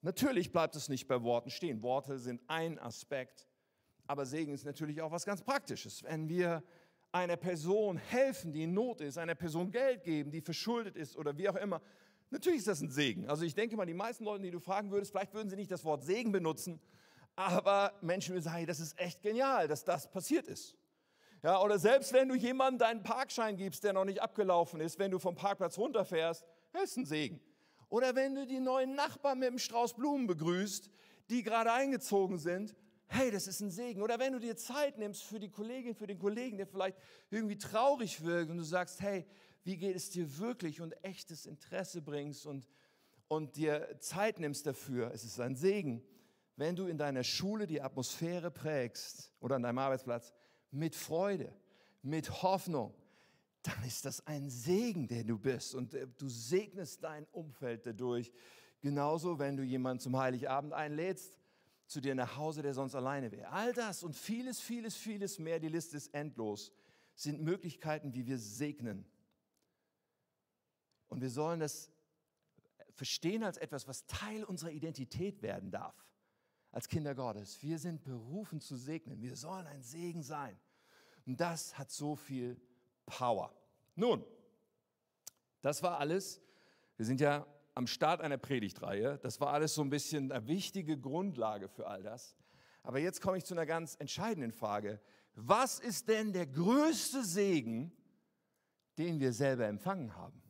[0.00, 1.82] Natürlich bleibt es nicht bei Worten stehen.
[1.82, 3.46] Worte sind ein Aspekt,
[4.06, 6.02] aber Segen ist natürlich auch was ganz Praktisches.
[6.02, 6.62] Wenn wir
[7.12, 11.36] einer Person helfen, die in Not ist, einer Person Geld geben, die verschuldet ist oder
[11.36, 11.82] wie auch immer,
[12.30, 13.28] natürlich ist das ein Segen.
[13.28, 15.70] Also ich denke mal, die meisten Leute, die du fragen würdest, vielleicht würden sie nicht
[15.70, 16.80] das Wort Segen benutzen,
[17.34, 20.74] aber Menschen würden sagen, das ist echt genial, dass das passiert ist.
[21.42, 25.10] Ja, oder selbst wenn du jemandem deinen Parkschein gibst, der noch nicht abgelaufen ist, wenn
[25.10, 26.44] du vom Parkplatz runterfährst,
[26.82, 27.40] ist ein Segen.
[27.88, 30.90] Oder wenn du die neuen Nachbarn mit einem Strauß Blumen begrüßt,
[31.30, 32.74] die gerade eingezogen sind,
[33.08, 34.02] hey, das ist ein Segen.
[34.02, 36.98] Oder wenn du dir Zeit nimmst für die Kollegin, für den Kollegen, der vielleicht
[37.30, 39.24] irgendwie traurig wirkt und du sagst, hey,
[39.64, 42.68] wie geht es dir wirklich und echtes Interesse bringst und,
[43.28, 46.02] und dir Zeit nimmst dafür, es ist ein Segen.
[46.56, 50.32] Wenn du in deiner Schule die Atmosphäre prägst oder an deinem Arbeitsplatz
[50.70, 51.52] mit Freude,
[52.02, 52.94] mit Hoffnung,
[53.62, 58.32] dann ist das ein Segen, der du bist und äh, du segnest dein Umfeld dadurch.
[58.80, 61.34] Genauso, wenn du jemanden zum Heiligabend einlädst,
[61.86, 63.50] zu dir nach Hause, der sonst alleine wäre.
[63.50, 66.72] All das und vieles, vieles, vieles mehr, die Liste ist endlos,
[67.14, 69.04] sind Möglichkeiten, wie wir segnen.
[71.08, 71.90] Und wir sollen das
[72.92, 76.05] verstehen als etwas, was Teil unserer Identität werden darf,
[76.76, 77.62] als Kinder Gottes.
[77.62, 79.22] Wir sind berufen zu segnen.
[79.22, 80.54] Wir sollen ein Segen sein.
[81.24, 82.60] Und das hat so viel
[83.06, 83.50] Power.
[83.94, 84.22] Nun,
[85.62, 86.38] das war alles.
[86.98, 89.16] Wir sind ja am Start einer Predigtreihe.
[89.22, 92.36] Das war alles so ein bisschen eine wichtige Grundlage für all das.
[92.82, 95.00] Aber jetzt komme ich zu einer ganz entscheidenden Frage.
[95.34, 97.90] Was ist denn der größte Segen,
[98.98, 100.42] den wir selber empfangen haben?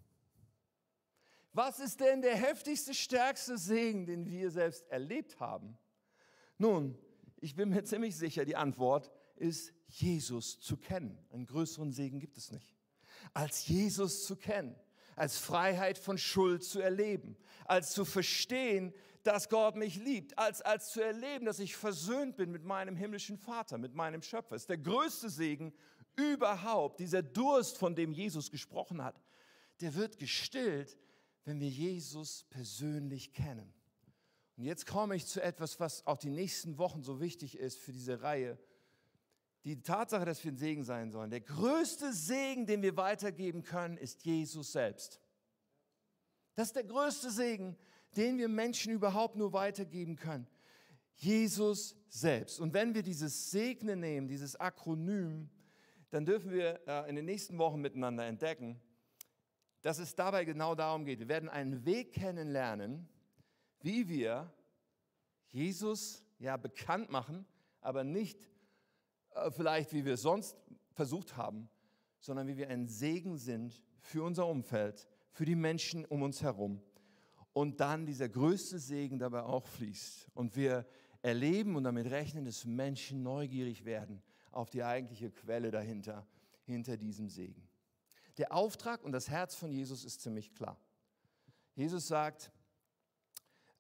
[1.53, 5.79] Was ist denn der heftigste, stärkste Segen, den wir selbst erlebt haben?
[6.59, 6.99] Nun,
[7.41, 11.19] ich bin mir ziemlich sicher, die Antwort ist, Jesus zu kennen.
[11.31, 12.75] Einen größeren Segen gibt es nicht.
[13.33, 14.77] Als Jesus zu kennen
[15.17, 18.93] als Freiheit von Schuld zu erleben, als zu verstehen,
[19.23, 23.39] dass Gott mich liebt, als, als zu erleben, dass ich versöhnt bin mit meinem himmlischen
[23.39, 24.55] Vater, mit meinem Schöpfer.
[24.55, 25.73] Ist der größte Segen
[26.15, 27.01] überhaupt.
[27.01, 29.21] Dieser Durst, von dem Jesus gesprochen hat,
[29.81, 30.97] der wird gestillt,
[31.45, 33.73] wenn wir Jesus persönlich kennen.
[34.57, 37.93] Und jetzt komme ich zu etwas, was auch die nächsten Wochen so wichtig ist für
[37.93, 38.59] diese Reihe
[39.67, 41.29] die Tatsache, dass wir ein Segen sein sollen.
[41.29, 45.21] Der größte Segen, den wir weitergeben können, ist Jesus selbst.
[46.55, 47.77] Das ist der größte Segen,
[48.17, 50.47] den wir Menschen überhaupt nur weitergeben können.
[51.17, 52.61] Jesus selbst.
[52.61, 55.51] Und wenn wir dieses Segnen nehmen, dieses Akronym,
[56.11, 58.81] dann dürfen wir äh, in den nächsten Wochen miteinander entdecken,
[59.83, 61.19] dass es dabei genau darum geht.
[61.19, 63.09] Wir werden einen Weg kennenlernen,
[63.87, 64.53] wie wir
[65.47, 67.47] Jesus ja bekannt machen,
[67.81, 68.51] aber nicht
[69.37, 70.57] äh, vielleicht wie wir es sonst
[70.91, 71.69] versucht haben,
[72.19, 76.83] sondern wie wir ein Segen sind für unser Umfeld, für die Menschen um uns herum.
[77.53, 80.29] Und dann dieser größte Segen dabei auch fließt.
[80.35, 80.85] Und wir
[81.23, 84.21] erleben und damit rechnen, dass Menschen neugierig werden
[84.51, 86.27] auf die eigentliche Quelle dahinter,
[86.65, 87.69] hinter diesem Segen.
[88.37, 90.77] Der Auftrag und das Herz von Jesus ist ziemlich klar.
[91.77, 92.51] Jesus sagt,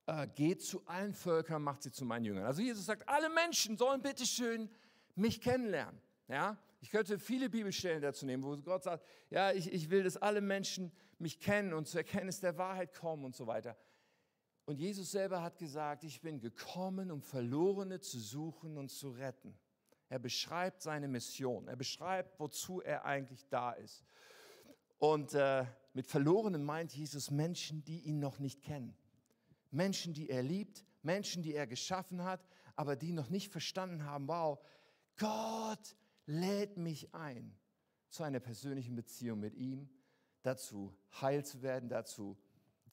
[0.06, 2.44] äh, geht zu allen Völkern, macht sie zu meinen Jüngern.
[2.44, 4.70] Also Jesus sagt, alle Menschen sollen bitteschön
[5.14, 6.00] mich kennenlernen.
[6.28, 6.56] Ja?
[6.80, 10.40] Ich könnte viele Bibelstellen dazu nehmen, wo Gott sagt, ja, ich, ich will, dass alle
[10.40, 13.76] Menschen mich kennen und zur Erkenntnis der Wahrheit kommen und so weiter.
[14.66, 19.56] Und Jesus selber hat gesagt, ich bin gekommen, um Verlorene zu suchen und zu retten.
[20.08, 21.68] Er beschreibt seine Mission.
[21.68, 24.04] Er beschreibt, wozu er eigentlich da ist.
[24.98, 28.96] Und äh, mit Verlorenen meint Jesus Menschen, die ihn noch nicht kennen.
[29.76, 34.26] Menschen, die er liebt, Menschen, die er geschaffen hat, aber die noch nicht verstanden haben,
[34.26, 34.58] wow,
[35.16, 37.56] Gott lädt mich ein
[38.08, 39.88] zu einer persönlichen Beziehung mit ihm,
[40.42, 42.36] dazu heil zu werden, dazu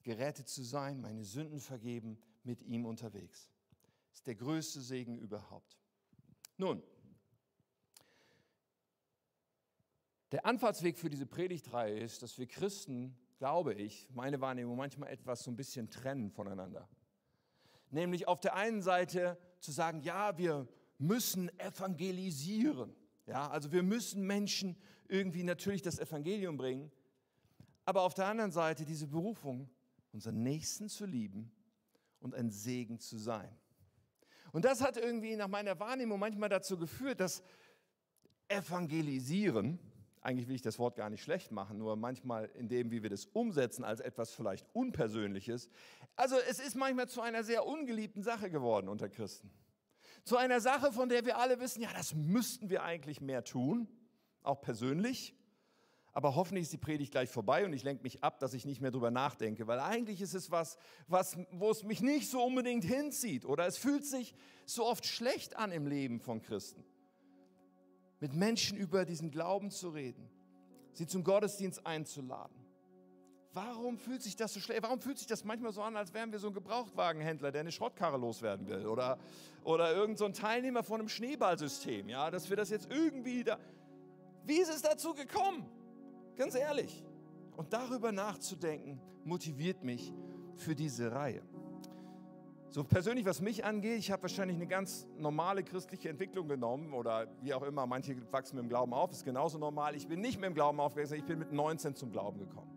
[0.04, 3.50] gerettet zu sein, meine Sünden vergeben, mit ihm unterwegs.
[4.10, 5.78] Das ist der größte Segen überhaupt.
[6.58, 6.84] Nun,
[10.32, 15.44] der Anfahrtsweg für diese Predigtreihe ist, dass wir Christen, glaube ich, meine Wahrnehmung manchmal etwas
[15.44, 16.88] so ein bisschen trennen voneinander.
[17.90, 20.66] Nämlich auf der einen Seite zu sagen, ja, wir
[20.98, 22.96] müssen evangelisieren.
[23.26, 24.78] Ja, also wir müssen Menschen
[25.10, 26.90] irgendwie natürlich das Evangelium bringen.
[27.84, 29.70] Aber auf der anderen Seite diese Berufung,
[30.14, 31.52] unseren Nächsten zu lieben
[32.22, 33.54] und ein Segen zu sein.
[34.54, 37.44] Und das hat irgendwie nach meiner Wahrnehmung manchmal dazu geführt, dass
[38.48, 39.80] Evangelisieren,
[40.24, 43.10] eigentlich will ich das Wort gar nicht schlecht machen, nur manchmal in dem, wie wir
[43.10, 45.70] das umsetzen, als etwas vielleicht Unpersönliches.
[46.16, 49.52] Also es ist manchmal zu einer sehr ungeliebten Sache geworden unter Christen
[50.24, 53.88] zu einer Sache, von der wir alle wissen, ja, das müssten wir eigentlich mehr tun,
[54.42, 55.36] auch persönlich.
[56.14, 58.82] Aber hoffentlich ist die Predigt gleich vorbei und ich lenke mich ab, dass ich nicht
[58.82, 62.84] mehr drüber nachdenke, weil eigentlich ist es was, was, wo es mich nicht so unbedingt
[62.84, 66.86] hinzieht oder es fühlt sich so oft schlecht an im Leben von Christen.
[68.24, 70.30] Mit Menschen über diesen Glauben zu reden,
[70.94, 72.56] sie zum Gottesdienst einzuladen.
[73.52, 74.82] Warum fühlt sich das so schlecht?
[74.82, 77.74] Warum fühlt sich das manchmal so an, als wären wir so ein Gebrauchtwagenhändler, der eine
[77.74, 79.20] Schrottkarre loswerden will oder,
[79.66, 83.60] oder irgend so ein Teilnehmer von einem Schneeballsystem, ja, dass wir das jetzt irgendwie da.
[84.46, 85.66] Wie ist es dazu gekommen?
[86.38, 87.04] Ganz ehrlich.
[87.58, 90.14] Und darüber nachzudenken, motiviert mich
[90.56, 91.42] für diese Reihe.
[92.74, 97.28] So persönlich, was mich angeht, ich habe wahrscheinlich eine ganz normale christliche Entwicklung genommen oder
[97.44, 99.96] wie auch immer, manche wachsen mit dem Glauben auf, ist genauso normal.
[99.96, 102.72] Ich bin nicht mit dem Glauben aufgewachsen, ich bin mit 19 zum Glauben gekommen.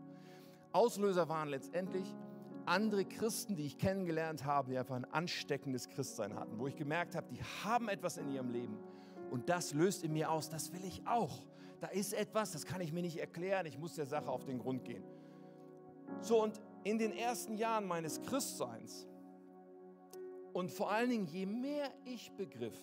[0.72, 2.14] Auslöser waren letztendlich
[2.66, 7.14] andere Christen, die ich kennengelernt habe, die einfach ein ansteckendes Christsein hatten, wo ich gemerkt
[7.14, 8.76] habe, die haben etwas in ihrem Leben
[9.30, 11.40] und das löst in mir aus, das will ich auch
[11.80, 14.58] da ist etwas, das kann ich mir nicht erklären, ich muss der Sache auf den
[14.58, 15.04] Grund gehen.
[16.20, 19.06] So, und in den ersten Jahren meines Christseins
[20.56, 22.82] und vor allen Dingen, je mehr ich begriff,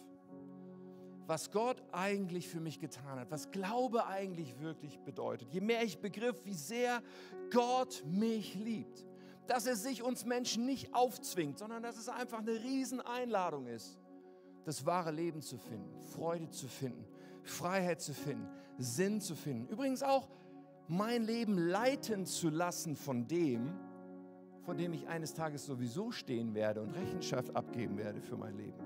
[1.25, 5.97] was Gott eigentlich für mich getan hat, was Glaube eigentlich wirklich bedeutet, je mehr ich
[5.97, 7.01] begriff, wie sehr
[7.49, 9.03] Gott mich liebt,
[9.47, 13.97] dass er sich uns Menschen nicht aufzwingt, sondern dass es einfach eine Rieseneinladung ist,
[14.65, 17.03] das wahre Leben zu finden, Freude zu finden,
[17.41, 19.67] Freiheit zu finden, Sinn zu finden.
[19.67, 20.29] Übrigens auch
[20.87, 23.73] mein Leben leiten zu lassen von dem,
[24.63, 28.79] von dem ich eines Tages sowieso stehen werde und Rechenschaft abgeben werde für mein Leben.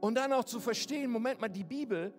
[0.00, 2.12] Und dann auch zu verstehen, Moment mal, die Bibel,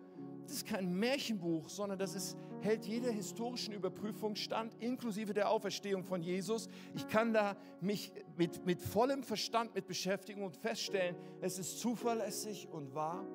[0.43, 6.03] das ist kein Märchenbuch, sondern das ist, hält jeder historischen Überprüfung stand, inklusive der Auferstehung
[6.03, 6.67] von Jesus.
[6.95, 12.67] Ich kann da mich mit, mit vollem Verstand mit beschäftigen und feststellen, es ist zuverlässig
[12.69, 13.25] und wahr.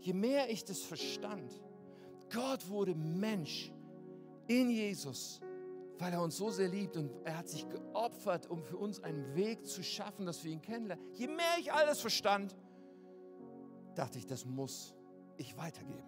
[0.00, 1.60] Je mehr ich das verstand,
[2.32, 3.72] Gott wurde Mensch
[4.46, 5.40] in Jesus,
[5.98, 9.34] weil er uns so sehr liebt und er hat sich geopfert, um für uns einen
[9.34, 11.04] Weg zu schaffen, dass wir ihn kennenlernen.
[11.14, 12.56] Je mehr ich alles verstand,
[13.94, 14.94] dachte ich, das muss
[15.36, 16.06] ich weitergeben.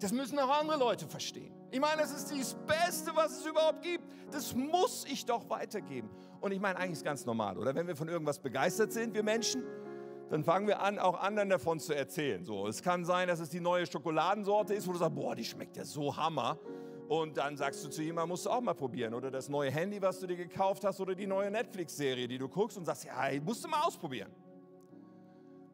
[0.00, 1.52] Das müssen auch andere Leute verstehen.
[1.70, 4.04] Ich meine, das ist das Beste, was es überhaupt gibt.
[4.30, 6.08] Das muss ich doch weitergeben.
[6.40, 7.74] Und ich meine, eigentlich ist es ganz normal, oder?
[7.74, 9.64] Wenn wir von irgendwas begeistert sind, wir Menschen,
[10.30, 12.44] dann fangen wir an, auch anderen davon zu erzählen.
[12.44, 15.44] So, es kann sein, dass es die neue Schokoladensorte ist, wo du sagst, boah, die
[15.44, 16.58] schmeckt ja so Hammer.
[17.20, 19.14] Und dann sagst du zu jemandem, musst du auch mal probieren.
[19.14, 22.48] Oder das neue Handy, was du dir gekauft hast, oder die neue Netflix-Serie, die du
[22.48, 24.32] guckst und sagst, ja, musst du mal ausprobieren.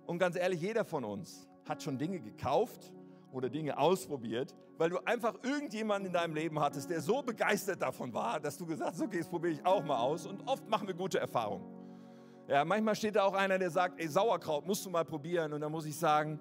[0.07, 2.93] Und ganz ehrlich, jeder von uns hat schon Dinge gekauft
[3.33, 8.13] oder Dinge ausprobiert, weil du einfach irgendjemanden in deinem Leben hattest, der so begeistert davon
[8.13, 10.27] war, dass du gesagt hast, okay, das probiere ich auch mal aus.
[10.27, 11.65] Und oft machen wir gute Erfahrungen.
[12.49, 15.55] Ja, manchmal steht da auch einer, der sagt, ey, Sauerkraut musst du mal probieren.
[15.55, 16.39] Und dann muss ich sagen,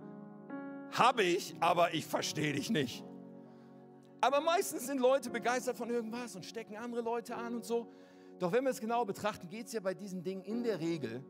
[0.92, 3.06] habe ich, aber ich verstehe dich nicht.
[4.22, 7.88] Aber meistens sind Leute begeistert von irgendwas und stecken andere Leute an und so.
[8.40, 11.24] Doch wenn wir es genau betrachten, geht es ja bei diesen Dingen in der Regel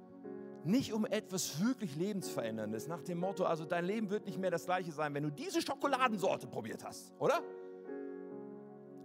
[0.64, 2.88] nicht um etwas wirklich Lebensveränderndes.
[2.88, 5.62] Nach dem Motto, also dein Leben wird nicht mehr das gleiche sein, wenn du diese
[5.62, 7.42] Schokoladensorte probiert hast, oder?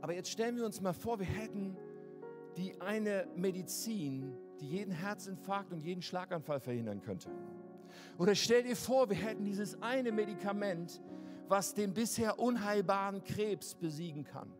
[0.01, 1.77] Aber jetzt stellen wir uns mal vor, wir hätten
[2.57, 7.31] die eine Medizin, die jeden Herzinfarkt und jeden Schlaganfall verhindern könnte.
[8.19, 11.01] Oder stell dir vor, wir hätten dieses eine Medikament,
[11.55, 14.53] was den bisher unheilbaren Krebs besiegen kann.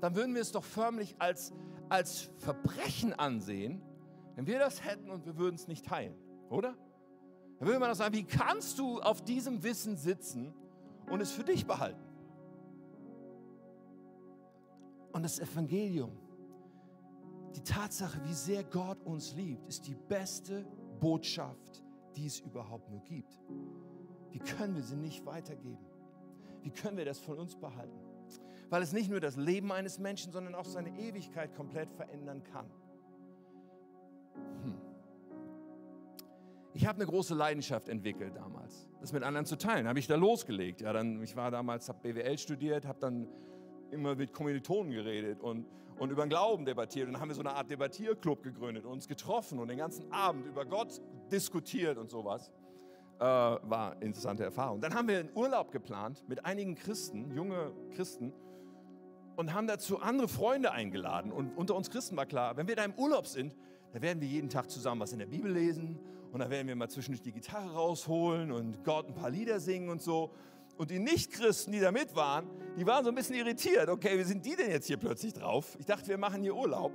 [0.00, 1.52] Dann würden wir es doch förmlich als,
[1.90, 3.82] als Verbrechen ansehen,
[4.34, 6.16] wenn wir das hätten und wir würden es nicht teilen,
[6.48, 6.74] oder?
[7.58, 10.54] Dann würde man doch sagen, wie kannst du auf diesem Wissen sitzen
[11.10, 12.00] und es für dich behalten?
[15.12, 16.16] Und das Evangelium
[17.54, 20.64] die Tatsache, wie sehr Gott uns liebt, ist die beste
[21.00, 21.84] Botschaft,
[22.16, 23.38] die es überhaupt nur gibt.
[24.32, 25.78] Wie können wir sie nicht weitergeben?
[26.62, 28.00] Wie können wir das von uns behalten?
[28.70, 32.66] Weil es nicht nur das Leben eines Menschen, sondern auch seine Ewigkeit komplett verändern kann.
[34.64, 34.74] Hm.
[36.72, 39.86] Ich habe eine große Leidenschaft entwickelt damals, das mit anderen zu teilen.
[39.86, 40.80] Habe ich da losgelegt.
[40.80, 43.28] Ja, dann, ich war damals, habe BWL studiert, habe dann
[43.90, 45.66] immer mit Kommilitonen geredet und,
[45.98, 47.08] und über den Glauben debattiert.
[47.08, 50.10] Und dann haben wir so eine Art Debattierclub gegründet und uns getroffen und den ganzen
[50.10, 52.50] Abend über Gott diskutiert und sowas.
[53.22, 54.80] Äh, war eine interessante Erfahrung.
[54.80, 58.32] Dann haben wir einen Urlaub geplant mit einigen Christen, junge Christen,
[59.36, 61.30] und haben dazu andere Freunde eingeladen.
[61.30, 63.54] Und unter uns Christen war klar, wenn wir da im Urlaub sind,
[63.92, 66.00] da werden wir jeden Tag zusammen was in der Bibel lesen
[66.32, 69.88] und dann werden wir mal zwischendurch die Gitarre rausholen und Gott ein paar Lieder singen
[69.88, 70.32] und so.
[70.76, 73.88] Und die Nichtchristen, die da mit waren, die waren so ein bisschen irritiert.
[73.88, 75.76] Okay, wie sind die denn jetzt hier plötzlich drauf?
[75.78, 76.92] Ich dachte, wir machen hier Urlaub.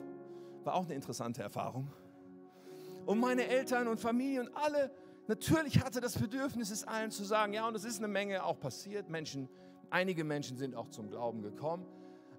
[0.65, 1.87] War auch eine interessante Erfahrung.
[3.05, 4.91] Und meine Eltern und Familie und alle,
[5.27, 8.59] natürlich hatte das Bedürfnis, es allen zu sagen, ja, und es ist eine Menge auch
[8.59, 9.09] passiert.
[9.09, 9.49] Menschen,
[9.89, 11.85] Einige Menschen sind auch zum Glauben gekommen.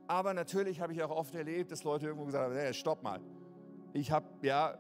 [0.07, 3.21] Aber natürlich habe ich auch oft erlebt, dass Leute irgendwo gesagt haben, hey, stopp mal.
[3.93, 4.79] Ich habe, ja,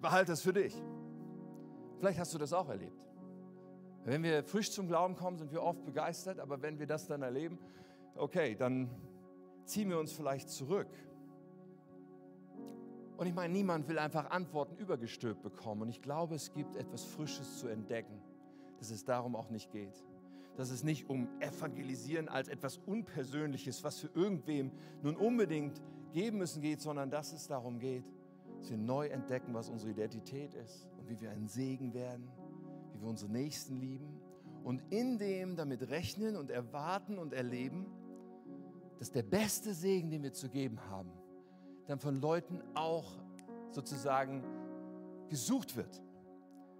[0.00, 0.74] behalte das für dich.
[1.98, 3.04] Vielleicht hast du das auch erlebt.
[4.04, 7.22] Wenn wir frisch zum Glauben kommen, sind wir oft begeistert, aber wenn wir das dann
[7.22, 7.58] erleben,
[8.16, 8.90] okay, dann
[9.64, 10.88] ziehen wir uns vielleicht zurück.
[13.20, 15.82] Und ich meine, niemand will einfach Antworten übergestülpt bekommen.
[15.82, 18.18] Und ich glaube, es gibt etwas Frisches zu entdecken,
[18.78, 20.02] dass es darum auch nicht geht.
[20.56, 25.82] Dass es nicht um Evangelisieren als etwas Unpersönliches, was für irgendwem nun unbedingt
[26.14, 28.10] geben müssen geht, sondern dass es darum geht,
[28.58, 32.26] dass wir neu entdecken, was unsere Identität ist und wie wir ein Segen werden,
[32.94, 34.18] wie wir unsere Nächsten lieben
[34.64, 37.84] und in dem damit rechnen und erwarten und erleben,
[38.98, 41.19] dass der beste Segen, den wir zu geben haben,
[41.90, 43.18] dann von Leuten auch
[43.72, 44.44] sozusagen
[45.28, 46.00] gesucht wird.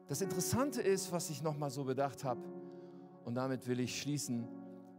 [0.06, 2.40] Das Interessante ist, was ich nochmal so bedacht habe,
[3.24, 4.48] und damit will ich schließen,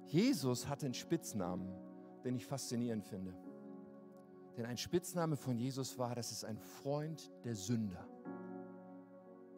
[0.05, 1.67] Jesus hatte einen Spitznamen,
[2.23, 3.33] den ich faszinierend finde.
[4.57, 8.05] Denn ein Spitzname von Jesus war, das ist ein Freund der Sünder.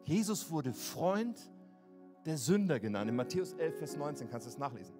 [0.04, 1.50] Jesus wurde Freund
[2.24, 3.10] der Sünder genannt.
[3.10, 4.94] In Matthäus 11, Vers 19 kannst du es nachlesen.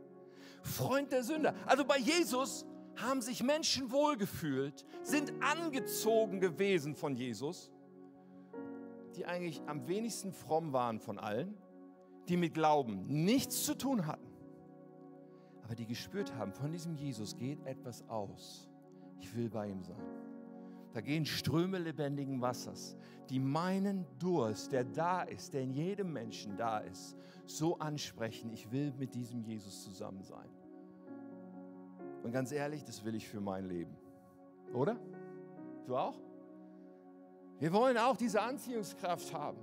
[0.62, 1.54] Freund der Sünder.
[1.66, 2.66] Also bei Jesus
[2.96, 7.70] haben sich Menschen wohlgefühlt, sind angezogen gewesen von Jesus,
[9.16, 11.56] die eigentlich am wenigsten fromm waren von allen,
[12.28, 14.30] die mit Glauben nichts zu tun hatten,
[15.62, 18.68] aber die gespürt haben, von diesem Jesus geht etwas aus.
[19.20, 20.02] Ich will bei ihm sein.
[20.92, 22.96] Da gehen Ströme lebendigen Wassers,
[23.28, 27.16] die meinen Durst, der da ist, der in jedem Menschen da ist,
[27.46, 28.50] so ansprechen.
[28.52, 30.48] Ich will mit diesem Jesus zusammen sein.
[32.24, 33.94] Und ganz ehrlich, das will ich für mein Leben.
[34.72, 34.96] Oder?
[35.86, 36.18] Du auch?
[37.60, 39.58] Wir wollen auch diese Anziehungskraft haben.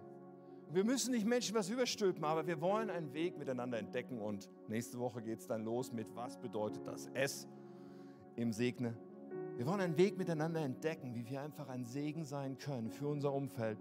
[0.72, 4.22] Wir müssen nicht Menschen was überstülpen, aber wir wollen einen Weg miteinander entdecken.
[4.22, 7.48] Und nächste Woche geht es dann los mit, was bedeutet das S
[8.36, 8.94] im Segne.
[9.58, 13.34] Wir wollen einen Weg miteinander entdecken, wie wir einfach ein Segen sein können für unser
[13.34, 13.80] Umfeld.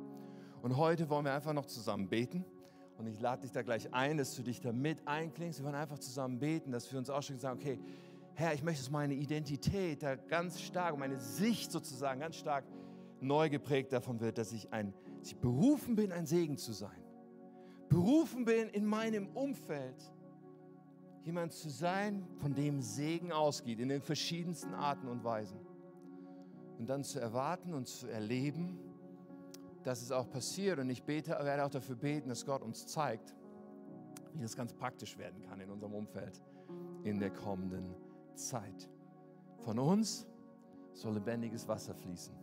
[0.63, 2.45] Und heute wollen wir einfach noch zusammen beten.
[2.99, 5.61] Und ich lade dich da gleich ein, dass du dich da mit einklingst.
[5.61, 7.79] Wir wollen einfach zusammen beten, dass wir uns ausstrecken und sagen, okay,
[8.41, 12.65] Herr, ich möchte, dass meine Identität da ganz stark, meine Sicht sozusagen ganz stark
[13.21, 17.05] neu geprägt davon wird, dass ich, ein, dass ich berufen bin, ein Segen zu sein.
[17.91, 20.11] Berufen bin, in meinem Umfeld
[21.23, 25.61] jemand zu sein, von dem Segen ausgeht, in den verschiedensten Arten und Weisen.
[26.79, 28.79] Und dann zu erwarten und zu erleben,
[29.83, 30.79] dass es auch passiert.
[30.79, 33.35] Und ich bete, werde auch dafür beten, dass Gott uns zeigt,
[34.33, 36.43] wie das ganz praktisch werden kann in unserem Umfeld
[37.05, 38.10] in der kommenden Zeit.
[38.35, 38.89] Zeit.
[39.59, 40.27] Von uns
[40.93, 42.35] soll lebendiges Wasser fließen.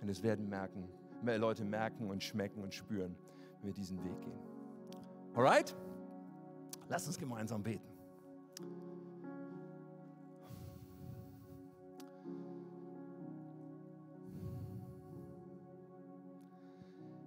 [0.00, 0.88] Und es werden merken,
[1.22, 3.14] mehr Leute merken und schmecken und spüren,
[3.60, 4.40] wenn wir diesen Weg gehen.
[5.34, 5.76] Alright?
[6.88, 7.88] Lass uns gemeinsam beten.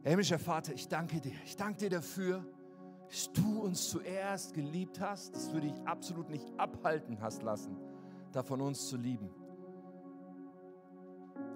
[0.04, 1.34] Himmlischer Vater, ich danke dir.
[1.46, 2.46] Ich danke dir dafür,
[3.34, 7.78] du uns zuerst geliebt hast, dass du dich absolut nicht abhalten hast lassen,
[8.32, 9.30] davon uns zu lieben.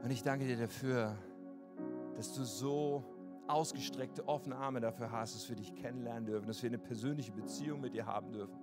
[0.03, 1.17] Und ich danke dir dafür,
[2.15, 3.03] dass du so
[3.47, 7.81] ausgestreckte, offene Arme dafür hast, dass wir dich kennenlernen dürfen, dass wir eine persönliche Beziehung
[7.81, 8.59] mit dir haben dürfen.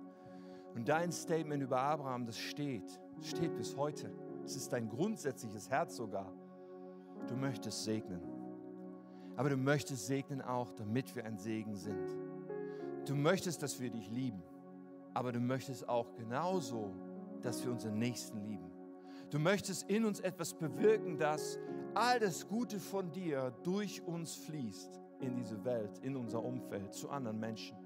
[0.73, 4.11] Und dein Statement über Abraham, das steht, steht bis heute.
[4.43, 6.31] Es ist dein grundsätzliches Herz sogar.
[7.27, 8.21] Du möchtest segnen.
[9.37, 12.24] Aber du möchtest segnen auch, damit wir ein Segen sind.
[13.05, 14.41] Du möchtest, dass wir dich lieben,
[15.13, 16.91] aber du möchtest auch genauso,
[17.41, 18.71] dass wir unseren Nächsten lieben.
[19.29, 21.59] Du möchtest in uns etwas bewirken, dass
[21.93, 27.09] all das Gute von dir durch uns fließt in diese Welt, in unser Umfeld, zu
[27.09, 27.77] anderen Menschen.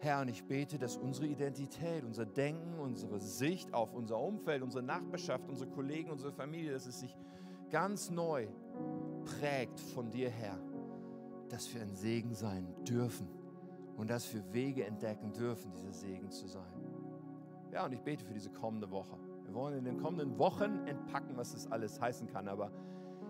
[0.00, 4.82] Herr, und ich bete, dass unsere Identität, unser Denken, unsere Sicht auf unser Umfeld, unsere
[4.82, 7.16] Nachbarschaft, unsere Kollegen, unsere Familie, dass es sich
[7.70, 8.46] ganz neu
[9.24, 10.58] prägt von dir her,
[11.48, 13.43] dass wir ein Segen sein dürfen
[13.96, 16.72] und dass wir Wege entdecken dürfen, dieser Segen zu sein.
[17.72, 19.16] Ja, und ich bete für diese kommende Woche.
[19.44, 22.70] Wir wollen in den kommenden Wochen entpacken, was das alles heißen kann, aber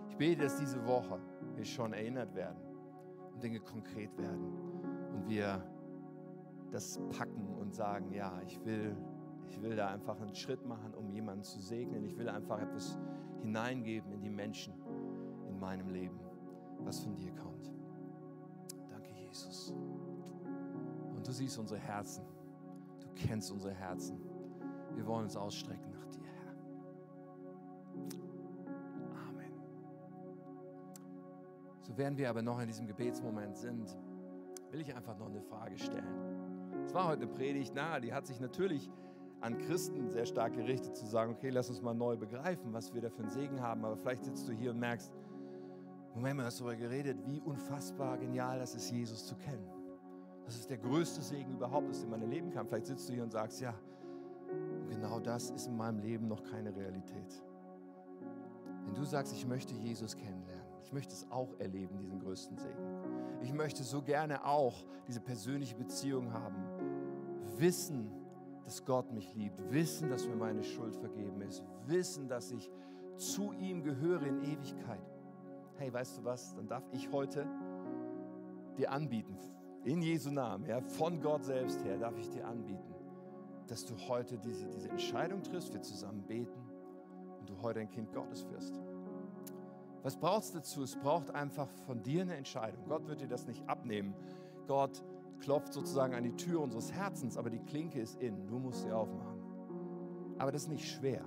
[0.09, 1.19] ich bete, dass diese Woche
[1.55, 2.59] wir schon erinnert werden
[3.33, 4.53] und Dinge konkret werden
[5.13, 5.63] und wir
[6.71, 8.97] das packen und sagen, ja, ich will,
[9.49, 12.05] ich will da einfach einen Schritt machen, um jemanden zu segnen.
[12.05, 12.99] Ich will einfach etwas
[13.43, 14.75] hineingeben in die Menschen
[15.49, 16.19] in meinem Leben,
[16.81, 17.73] was von dir kommt.
[18.91, 19.75] Danke, Jesus.
[21.25, 22.23] Und du siehst unsere Herzen.
[23.01, 24.21] Du kennst unsere Herzen.
[24.95, 26.55] Wir wollen uns ausstrecken nach dir, Herr.
[29.31, 29.55] Amen.
[31.81, 33.97] So während wir aber noch in diesem Gebetsmoment sind,
[34.71, 36.85] will ich einfach noch eine Frage stellen.
[36.85, 38.91] Es war heute eine Predigt, na, die hat sich natürlich
[39.41, 43.01] an Christen sehr stark gerichtet, zu sagen, okay, lass uns mal neu begreifen, was wir
[43.01, 43.83] da für einen Segen haben.
[43.87, 45.11] Aber vielleicht sitzt du hier und merkst,
[46.15, 49.84] Moment mal, hast darüber geredet, wie unfassbar genial das ist, Jesus zu kennen.
[50.45, 52.67] Das ist der größte Segen überhaupt, den man erleben kann.
[52.67, 53.75] Vielleicht sitzt du hier und sagst, ja,
[54.89, 57.43] genau das ist in meinem Leben noch keine Realität.
[58.85, 63.41] Wenn du sagst, ich möchte Jesus kennenlernen, ich möchte es auch erleben, diesen größten Segen.
[63.43, 66.63] Ich möchte so gerne auch diese persönliche Beziehung haben.
[67.57, 68.11] Wissen,
[68.65, 69.59] dass Gott mich liebt.
[69.71, 71.63] Wissen, dass mir meine Schuld vergeben ist.
[71.87, 72.71] Wissen, dass ich
[73.17, 75.01] zu ihm gehöre in Ewigkeit.
[75.77, 76.55] Hey, weißt du was?
[76.55, 77.47] Dann darf ich heute
[78.77, 79.37] dir anbieten,
[79.85, 82.95] in Jesu Namen, ja, von Gott selbst her, darf ich dir anbieten,
[83.67, 86.61] dass du heute diese, diese Entscheidung triffst, wir zusammen beten
[87.41, 88.81] und du heute ein Kind Gottes wirst.
[90.03, 90.83] Was braucht es dazu?
[90.83, 92.85] Es braucht einfach von dir eine Entscheidung.
[92.87, 94.15] Gott wird dir das nicht abnehmen.
[94.67, 95.03] Gott
[95.41, 98.47] klopft sozusagen an die Tür unseres Herzens, aber die Klinke ist in.
[98.47, 99.41] Du musst sie aufmachen.
[100.39, 101.25] Aber das ist nicht schwer.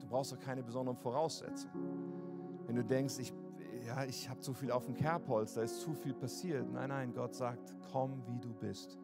[0.00, 1.72] Du brauchst auch keine besonderen Voraussetzungen.
[2.66, 3.32] Wenn du denkst, ich,
[3.86, 6.70] ja, ich habe zu viel auf dem Kerbholz, da ist zu viel passiert.
[6.72, 8.98] Nein, nein, Gott sagt, komm, wie du bist.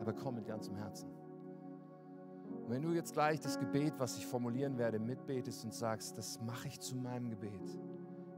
[0.00, 1.08] Aber komm mit ganzem Herzen.
[2.48, 6.40] Und wenn du jetzt gleich das Gebet, was ich formulieren werde, mitbetest und sagst, das
[6.42, 7.78] mache ich zu meinem Gebet.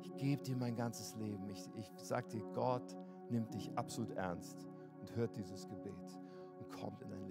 [0.03, 1.49] Ich gebe dir mein ganzes Leben.
[1.51, 2.97] Ich, ich sage dir, Gott
[3.31, 4.67] nimmt dich absolut ernst
[5.01, 6.19] und hört dieses Gebet
[6.59, 7.24] und kommt in dein.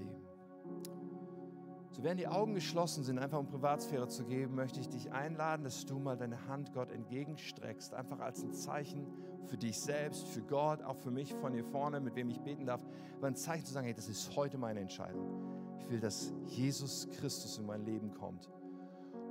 [1.94, 5.64] So während die Augen geschlossen sind, einfach um Privatsphäre zu geben, möchte ich dich einladen,
[5.64, 9.06] dass du mal deine Hand Gott entgegenstreckst, einfach als ein Zeichen
[9.46, 12.66] für dich selbst, für Gott, auch für mich von hier vorne, mit wem ich beten
[12.66, 12.84] darf,
[13.18, 15.78] aber ein Zeichen zu sagen, hey, das ist heute meine Entscheidung.
[15.78, 18.50] Ich will, dass Jesus Christus in mein Leben kommt.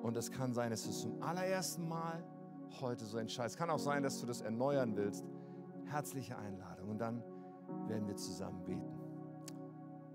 [0.02, 2.22] Und es kann sein, dass es zum allerersten Mal
[2.80, 3.56] heute so entscheidest.
[3.56, 5.24] Es kann auch sein, dass du das erneuern willst.
[5.86, 6.90] Herzliche Einladung.
[6.90, 7.24] Und dann
[7.88, 9.00] werden wir zusammen beten.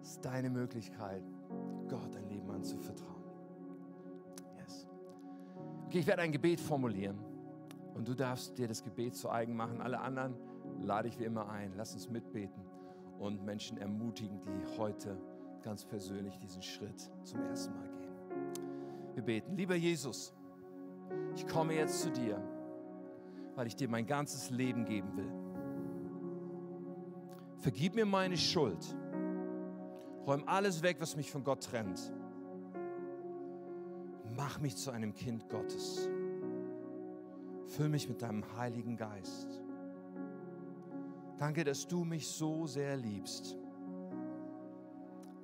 [0.02, 1.24] Es ist deine Möglichkeit,
[1.88, 3.24] Gott dein Leben anzuvertrauen.
[4.58, 4.88] Yes.
[5.88, 7.18] Okay, ich werde ein Gebet formulieren
[7.94, 9.82] und du darfst dir das Gebet zu eigen machen.
[9.82, 10.36] Alle anderen
[10.82, 11.74] lade ich wie immer ein.
[11.76, 12.62] Lass uns mitbeten
[13.20, 15.18] und Menschen ermutigen, die heute
[15.64, 18.08] ganz persönlich diesen Schritt zum ersten Mal gehen.
[19.16, 19.58] Wir beten.
[19.58, 20.34] Lieber Jesus,
[21.36, 22.42] ich komme jetzt zu dir,
[23.56, 25.32] weil ich dir mein ganzes Leben geben will.
[27.60, 28.96] Vergib mir meine Schuld.
[30.28, 32.12] Räum alles weg, was mich von Gott trennt.
[34.36, 36.10] Mach mich zu einem Kind Gottes.
[37.68, 39.48] Füll mich mit deinem Heiligen Geist.
[41.38, 43.58] Danke, dass du mich so sehr liebst.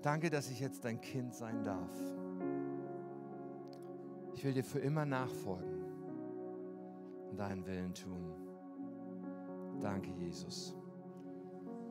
[0.01, 1.97] Danke, dass ich jetzt dein Kind sein darf.
[4.33, 5.85] Ich will dir für immer nachfolgen
[7.29, 8.33] und deinen Willen tun.
[9.79, 10.75] Danke, Jesus.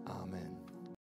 [0.04, 0.61] Amen.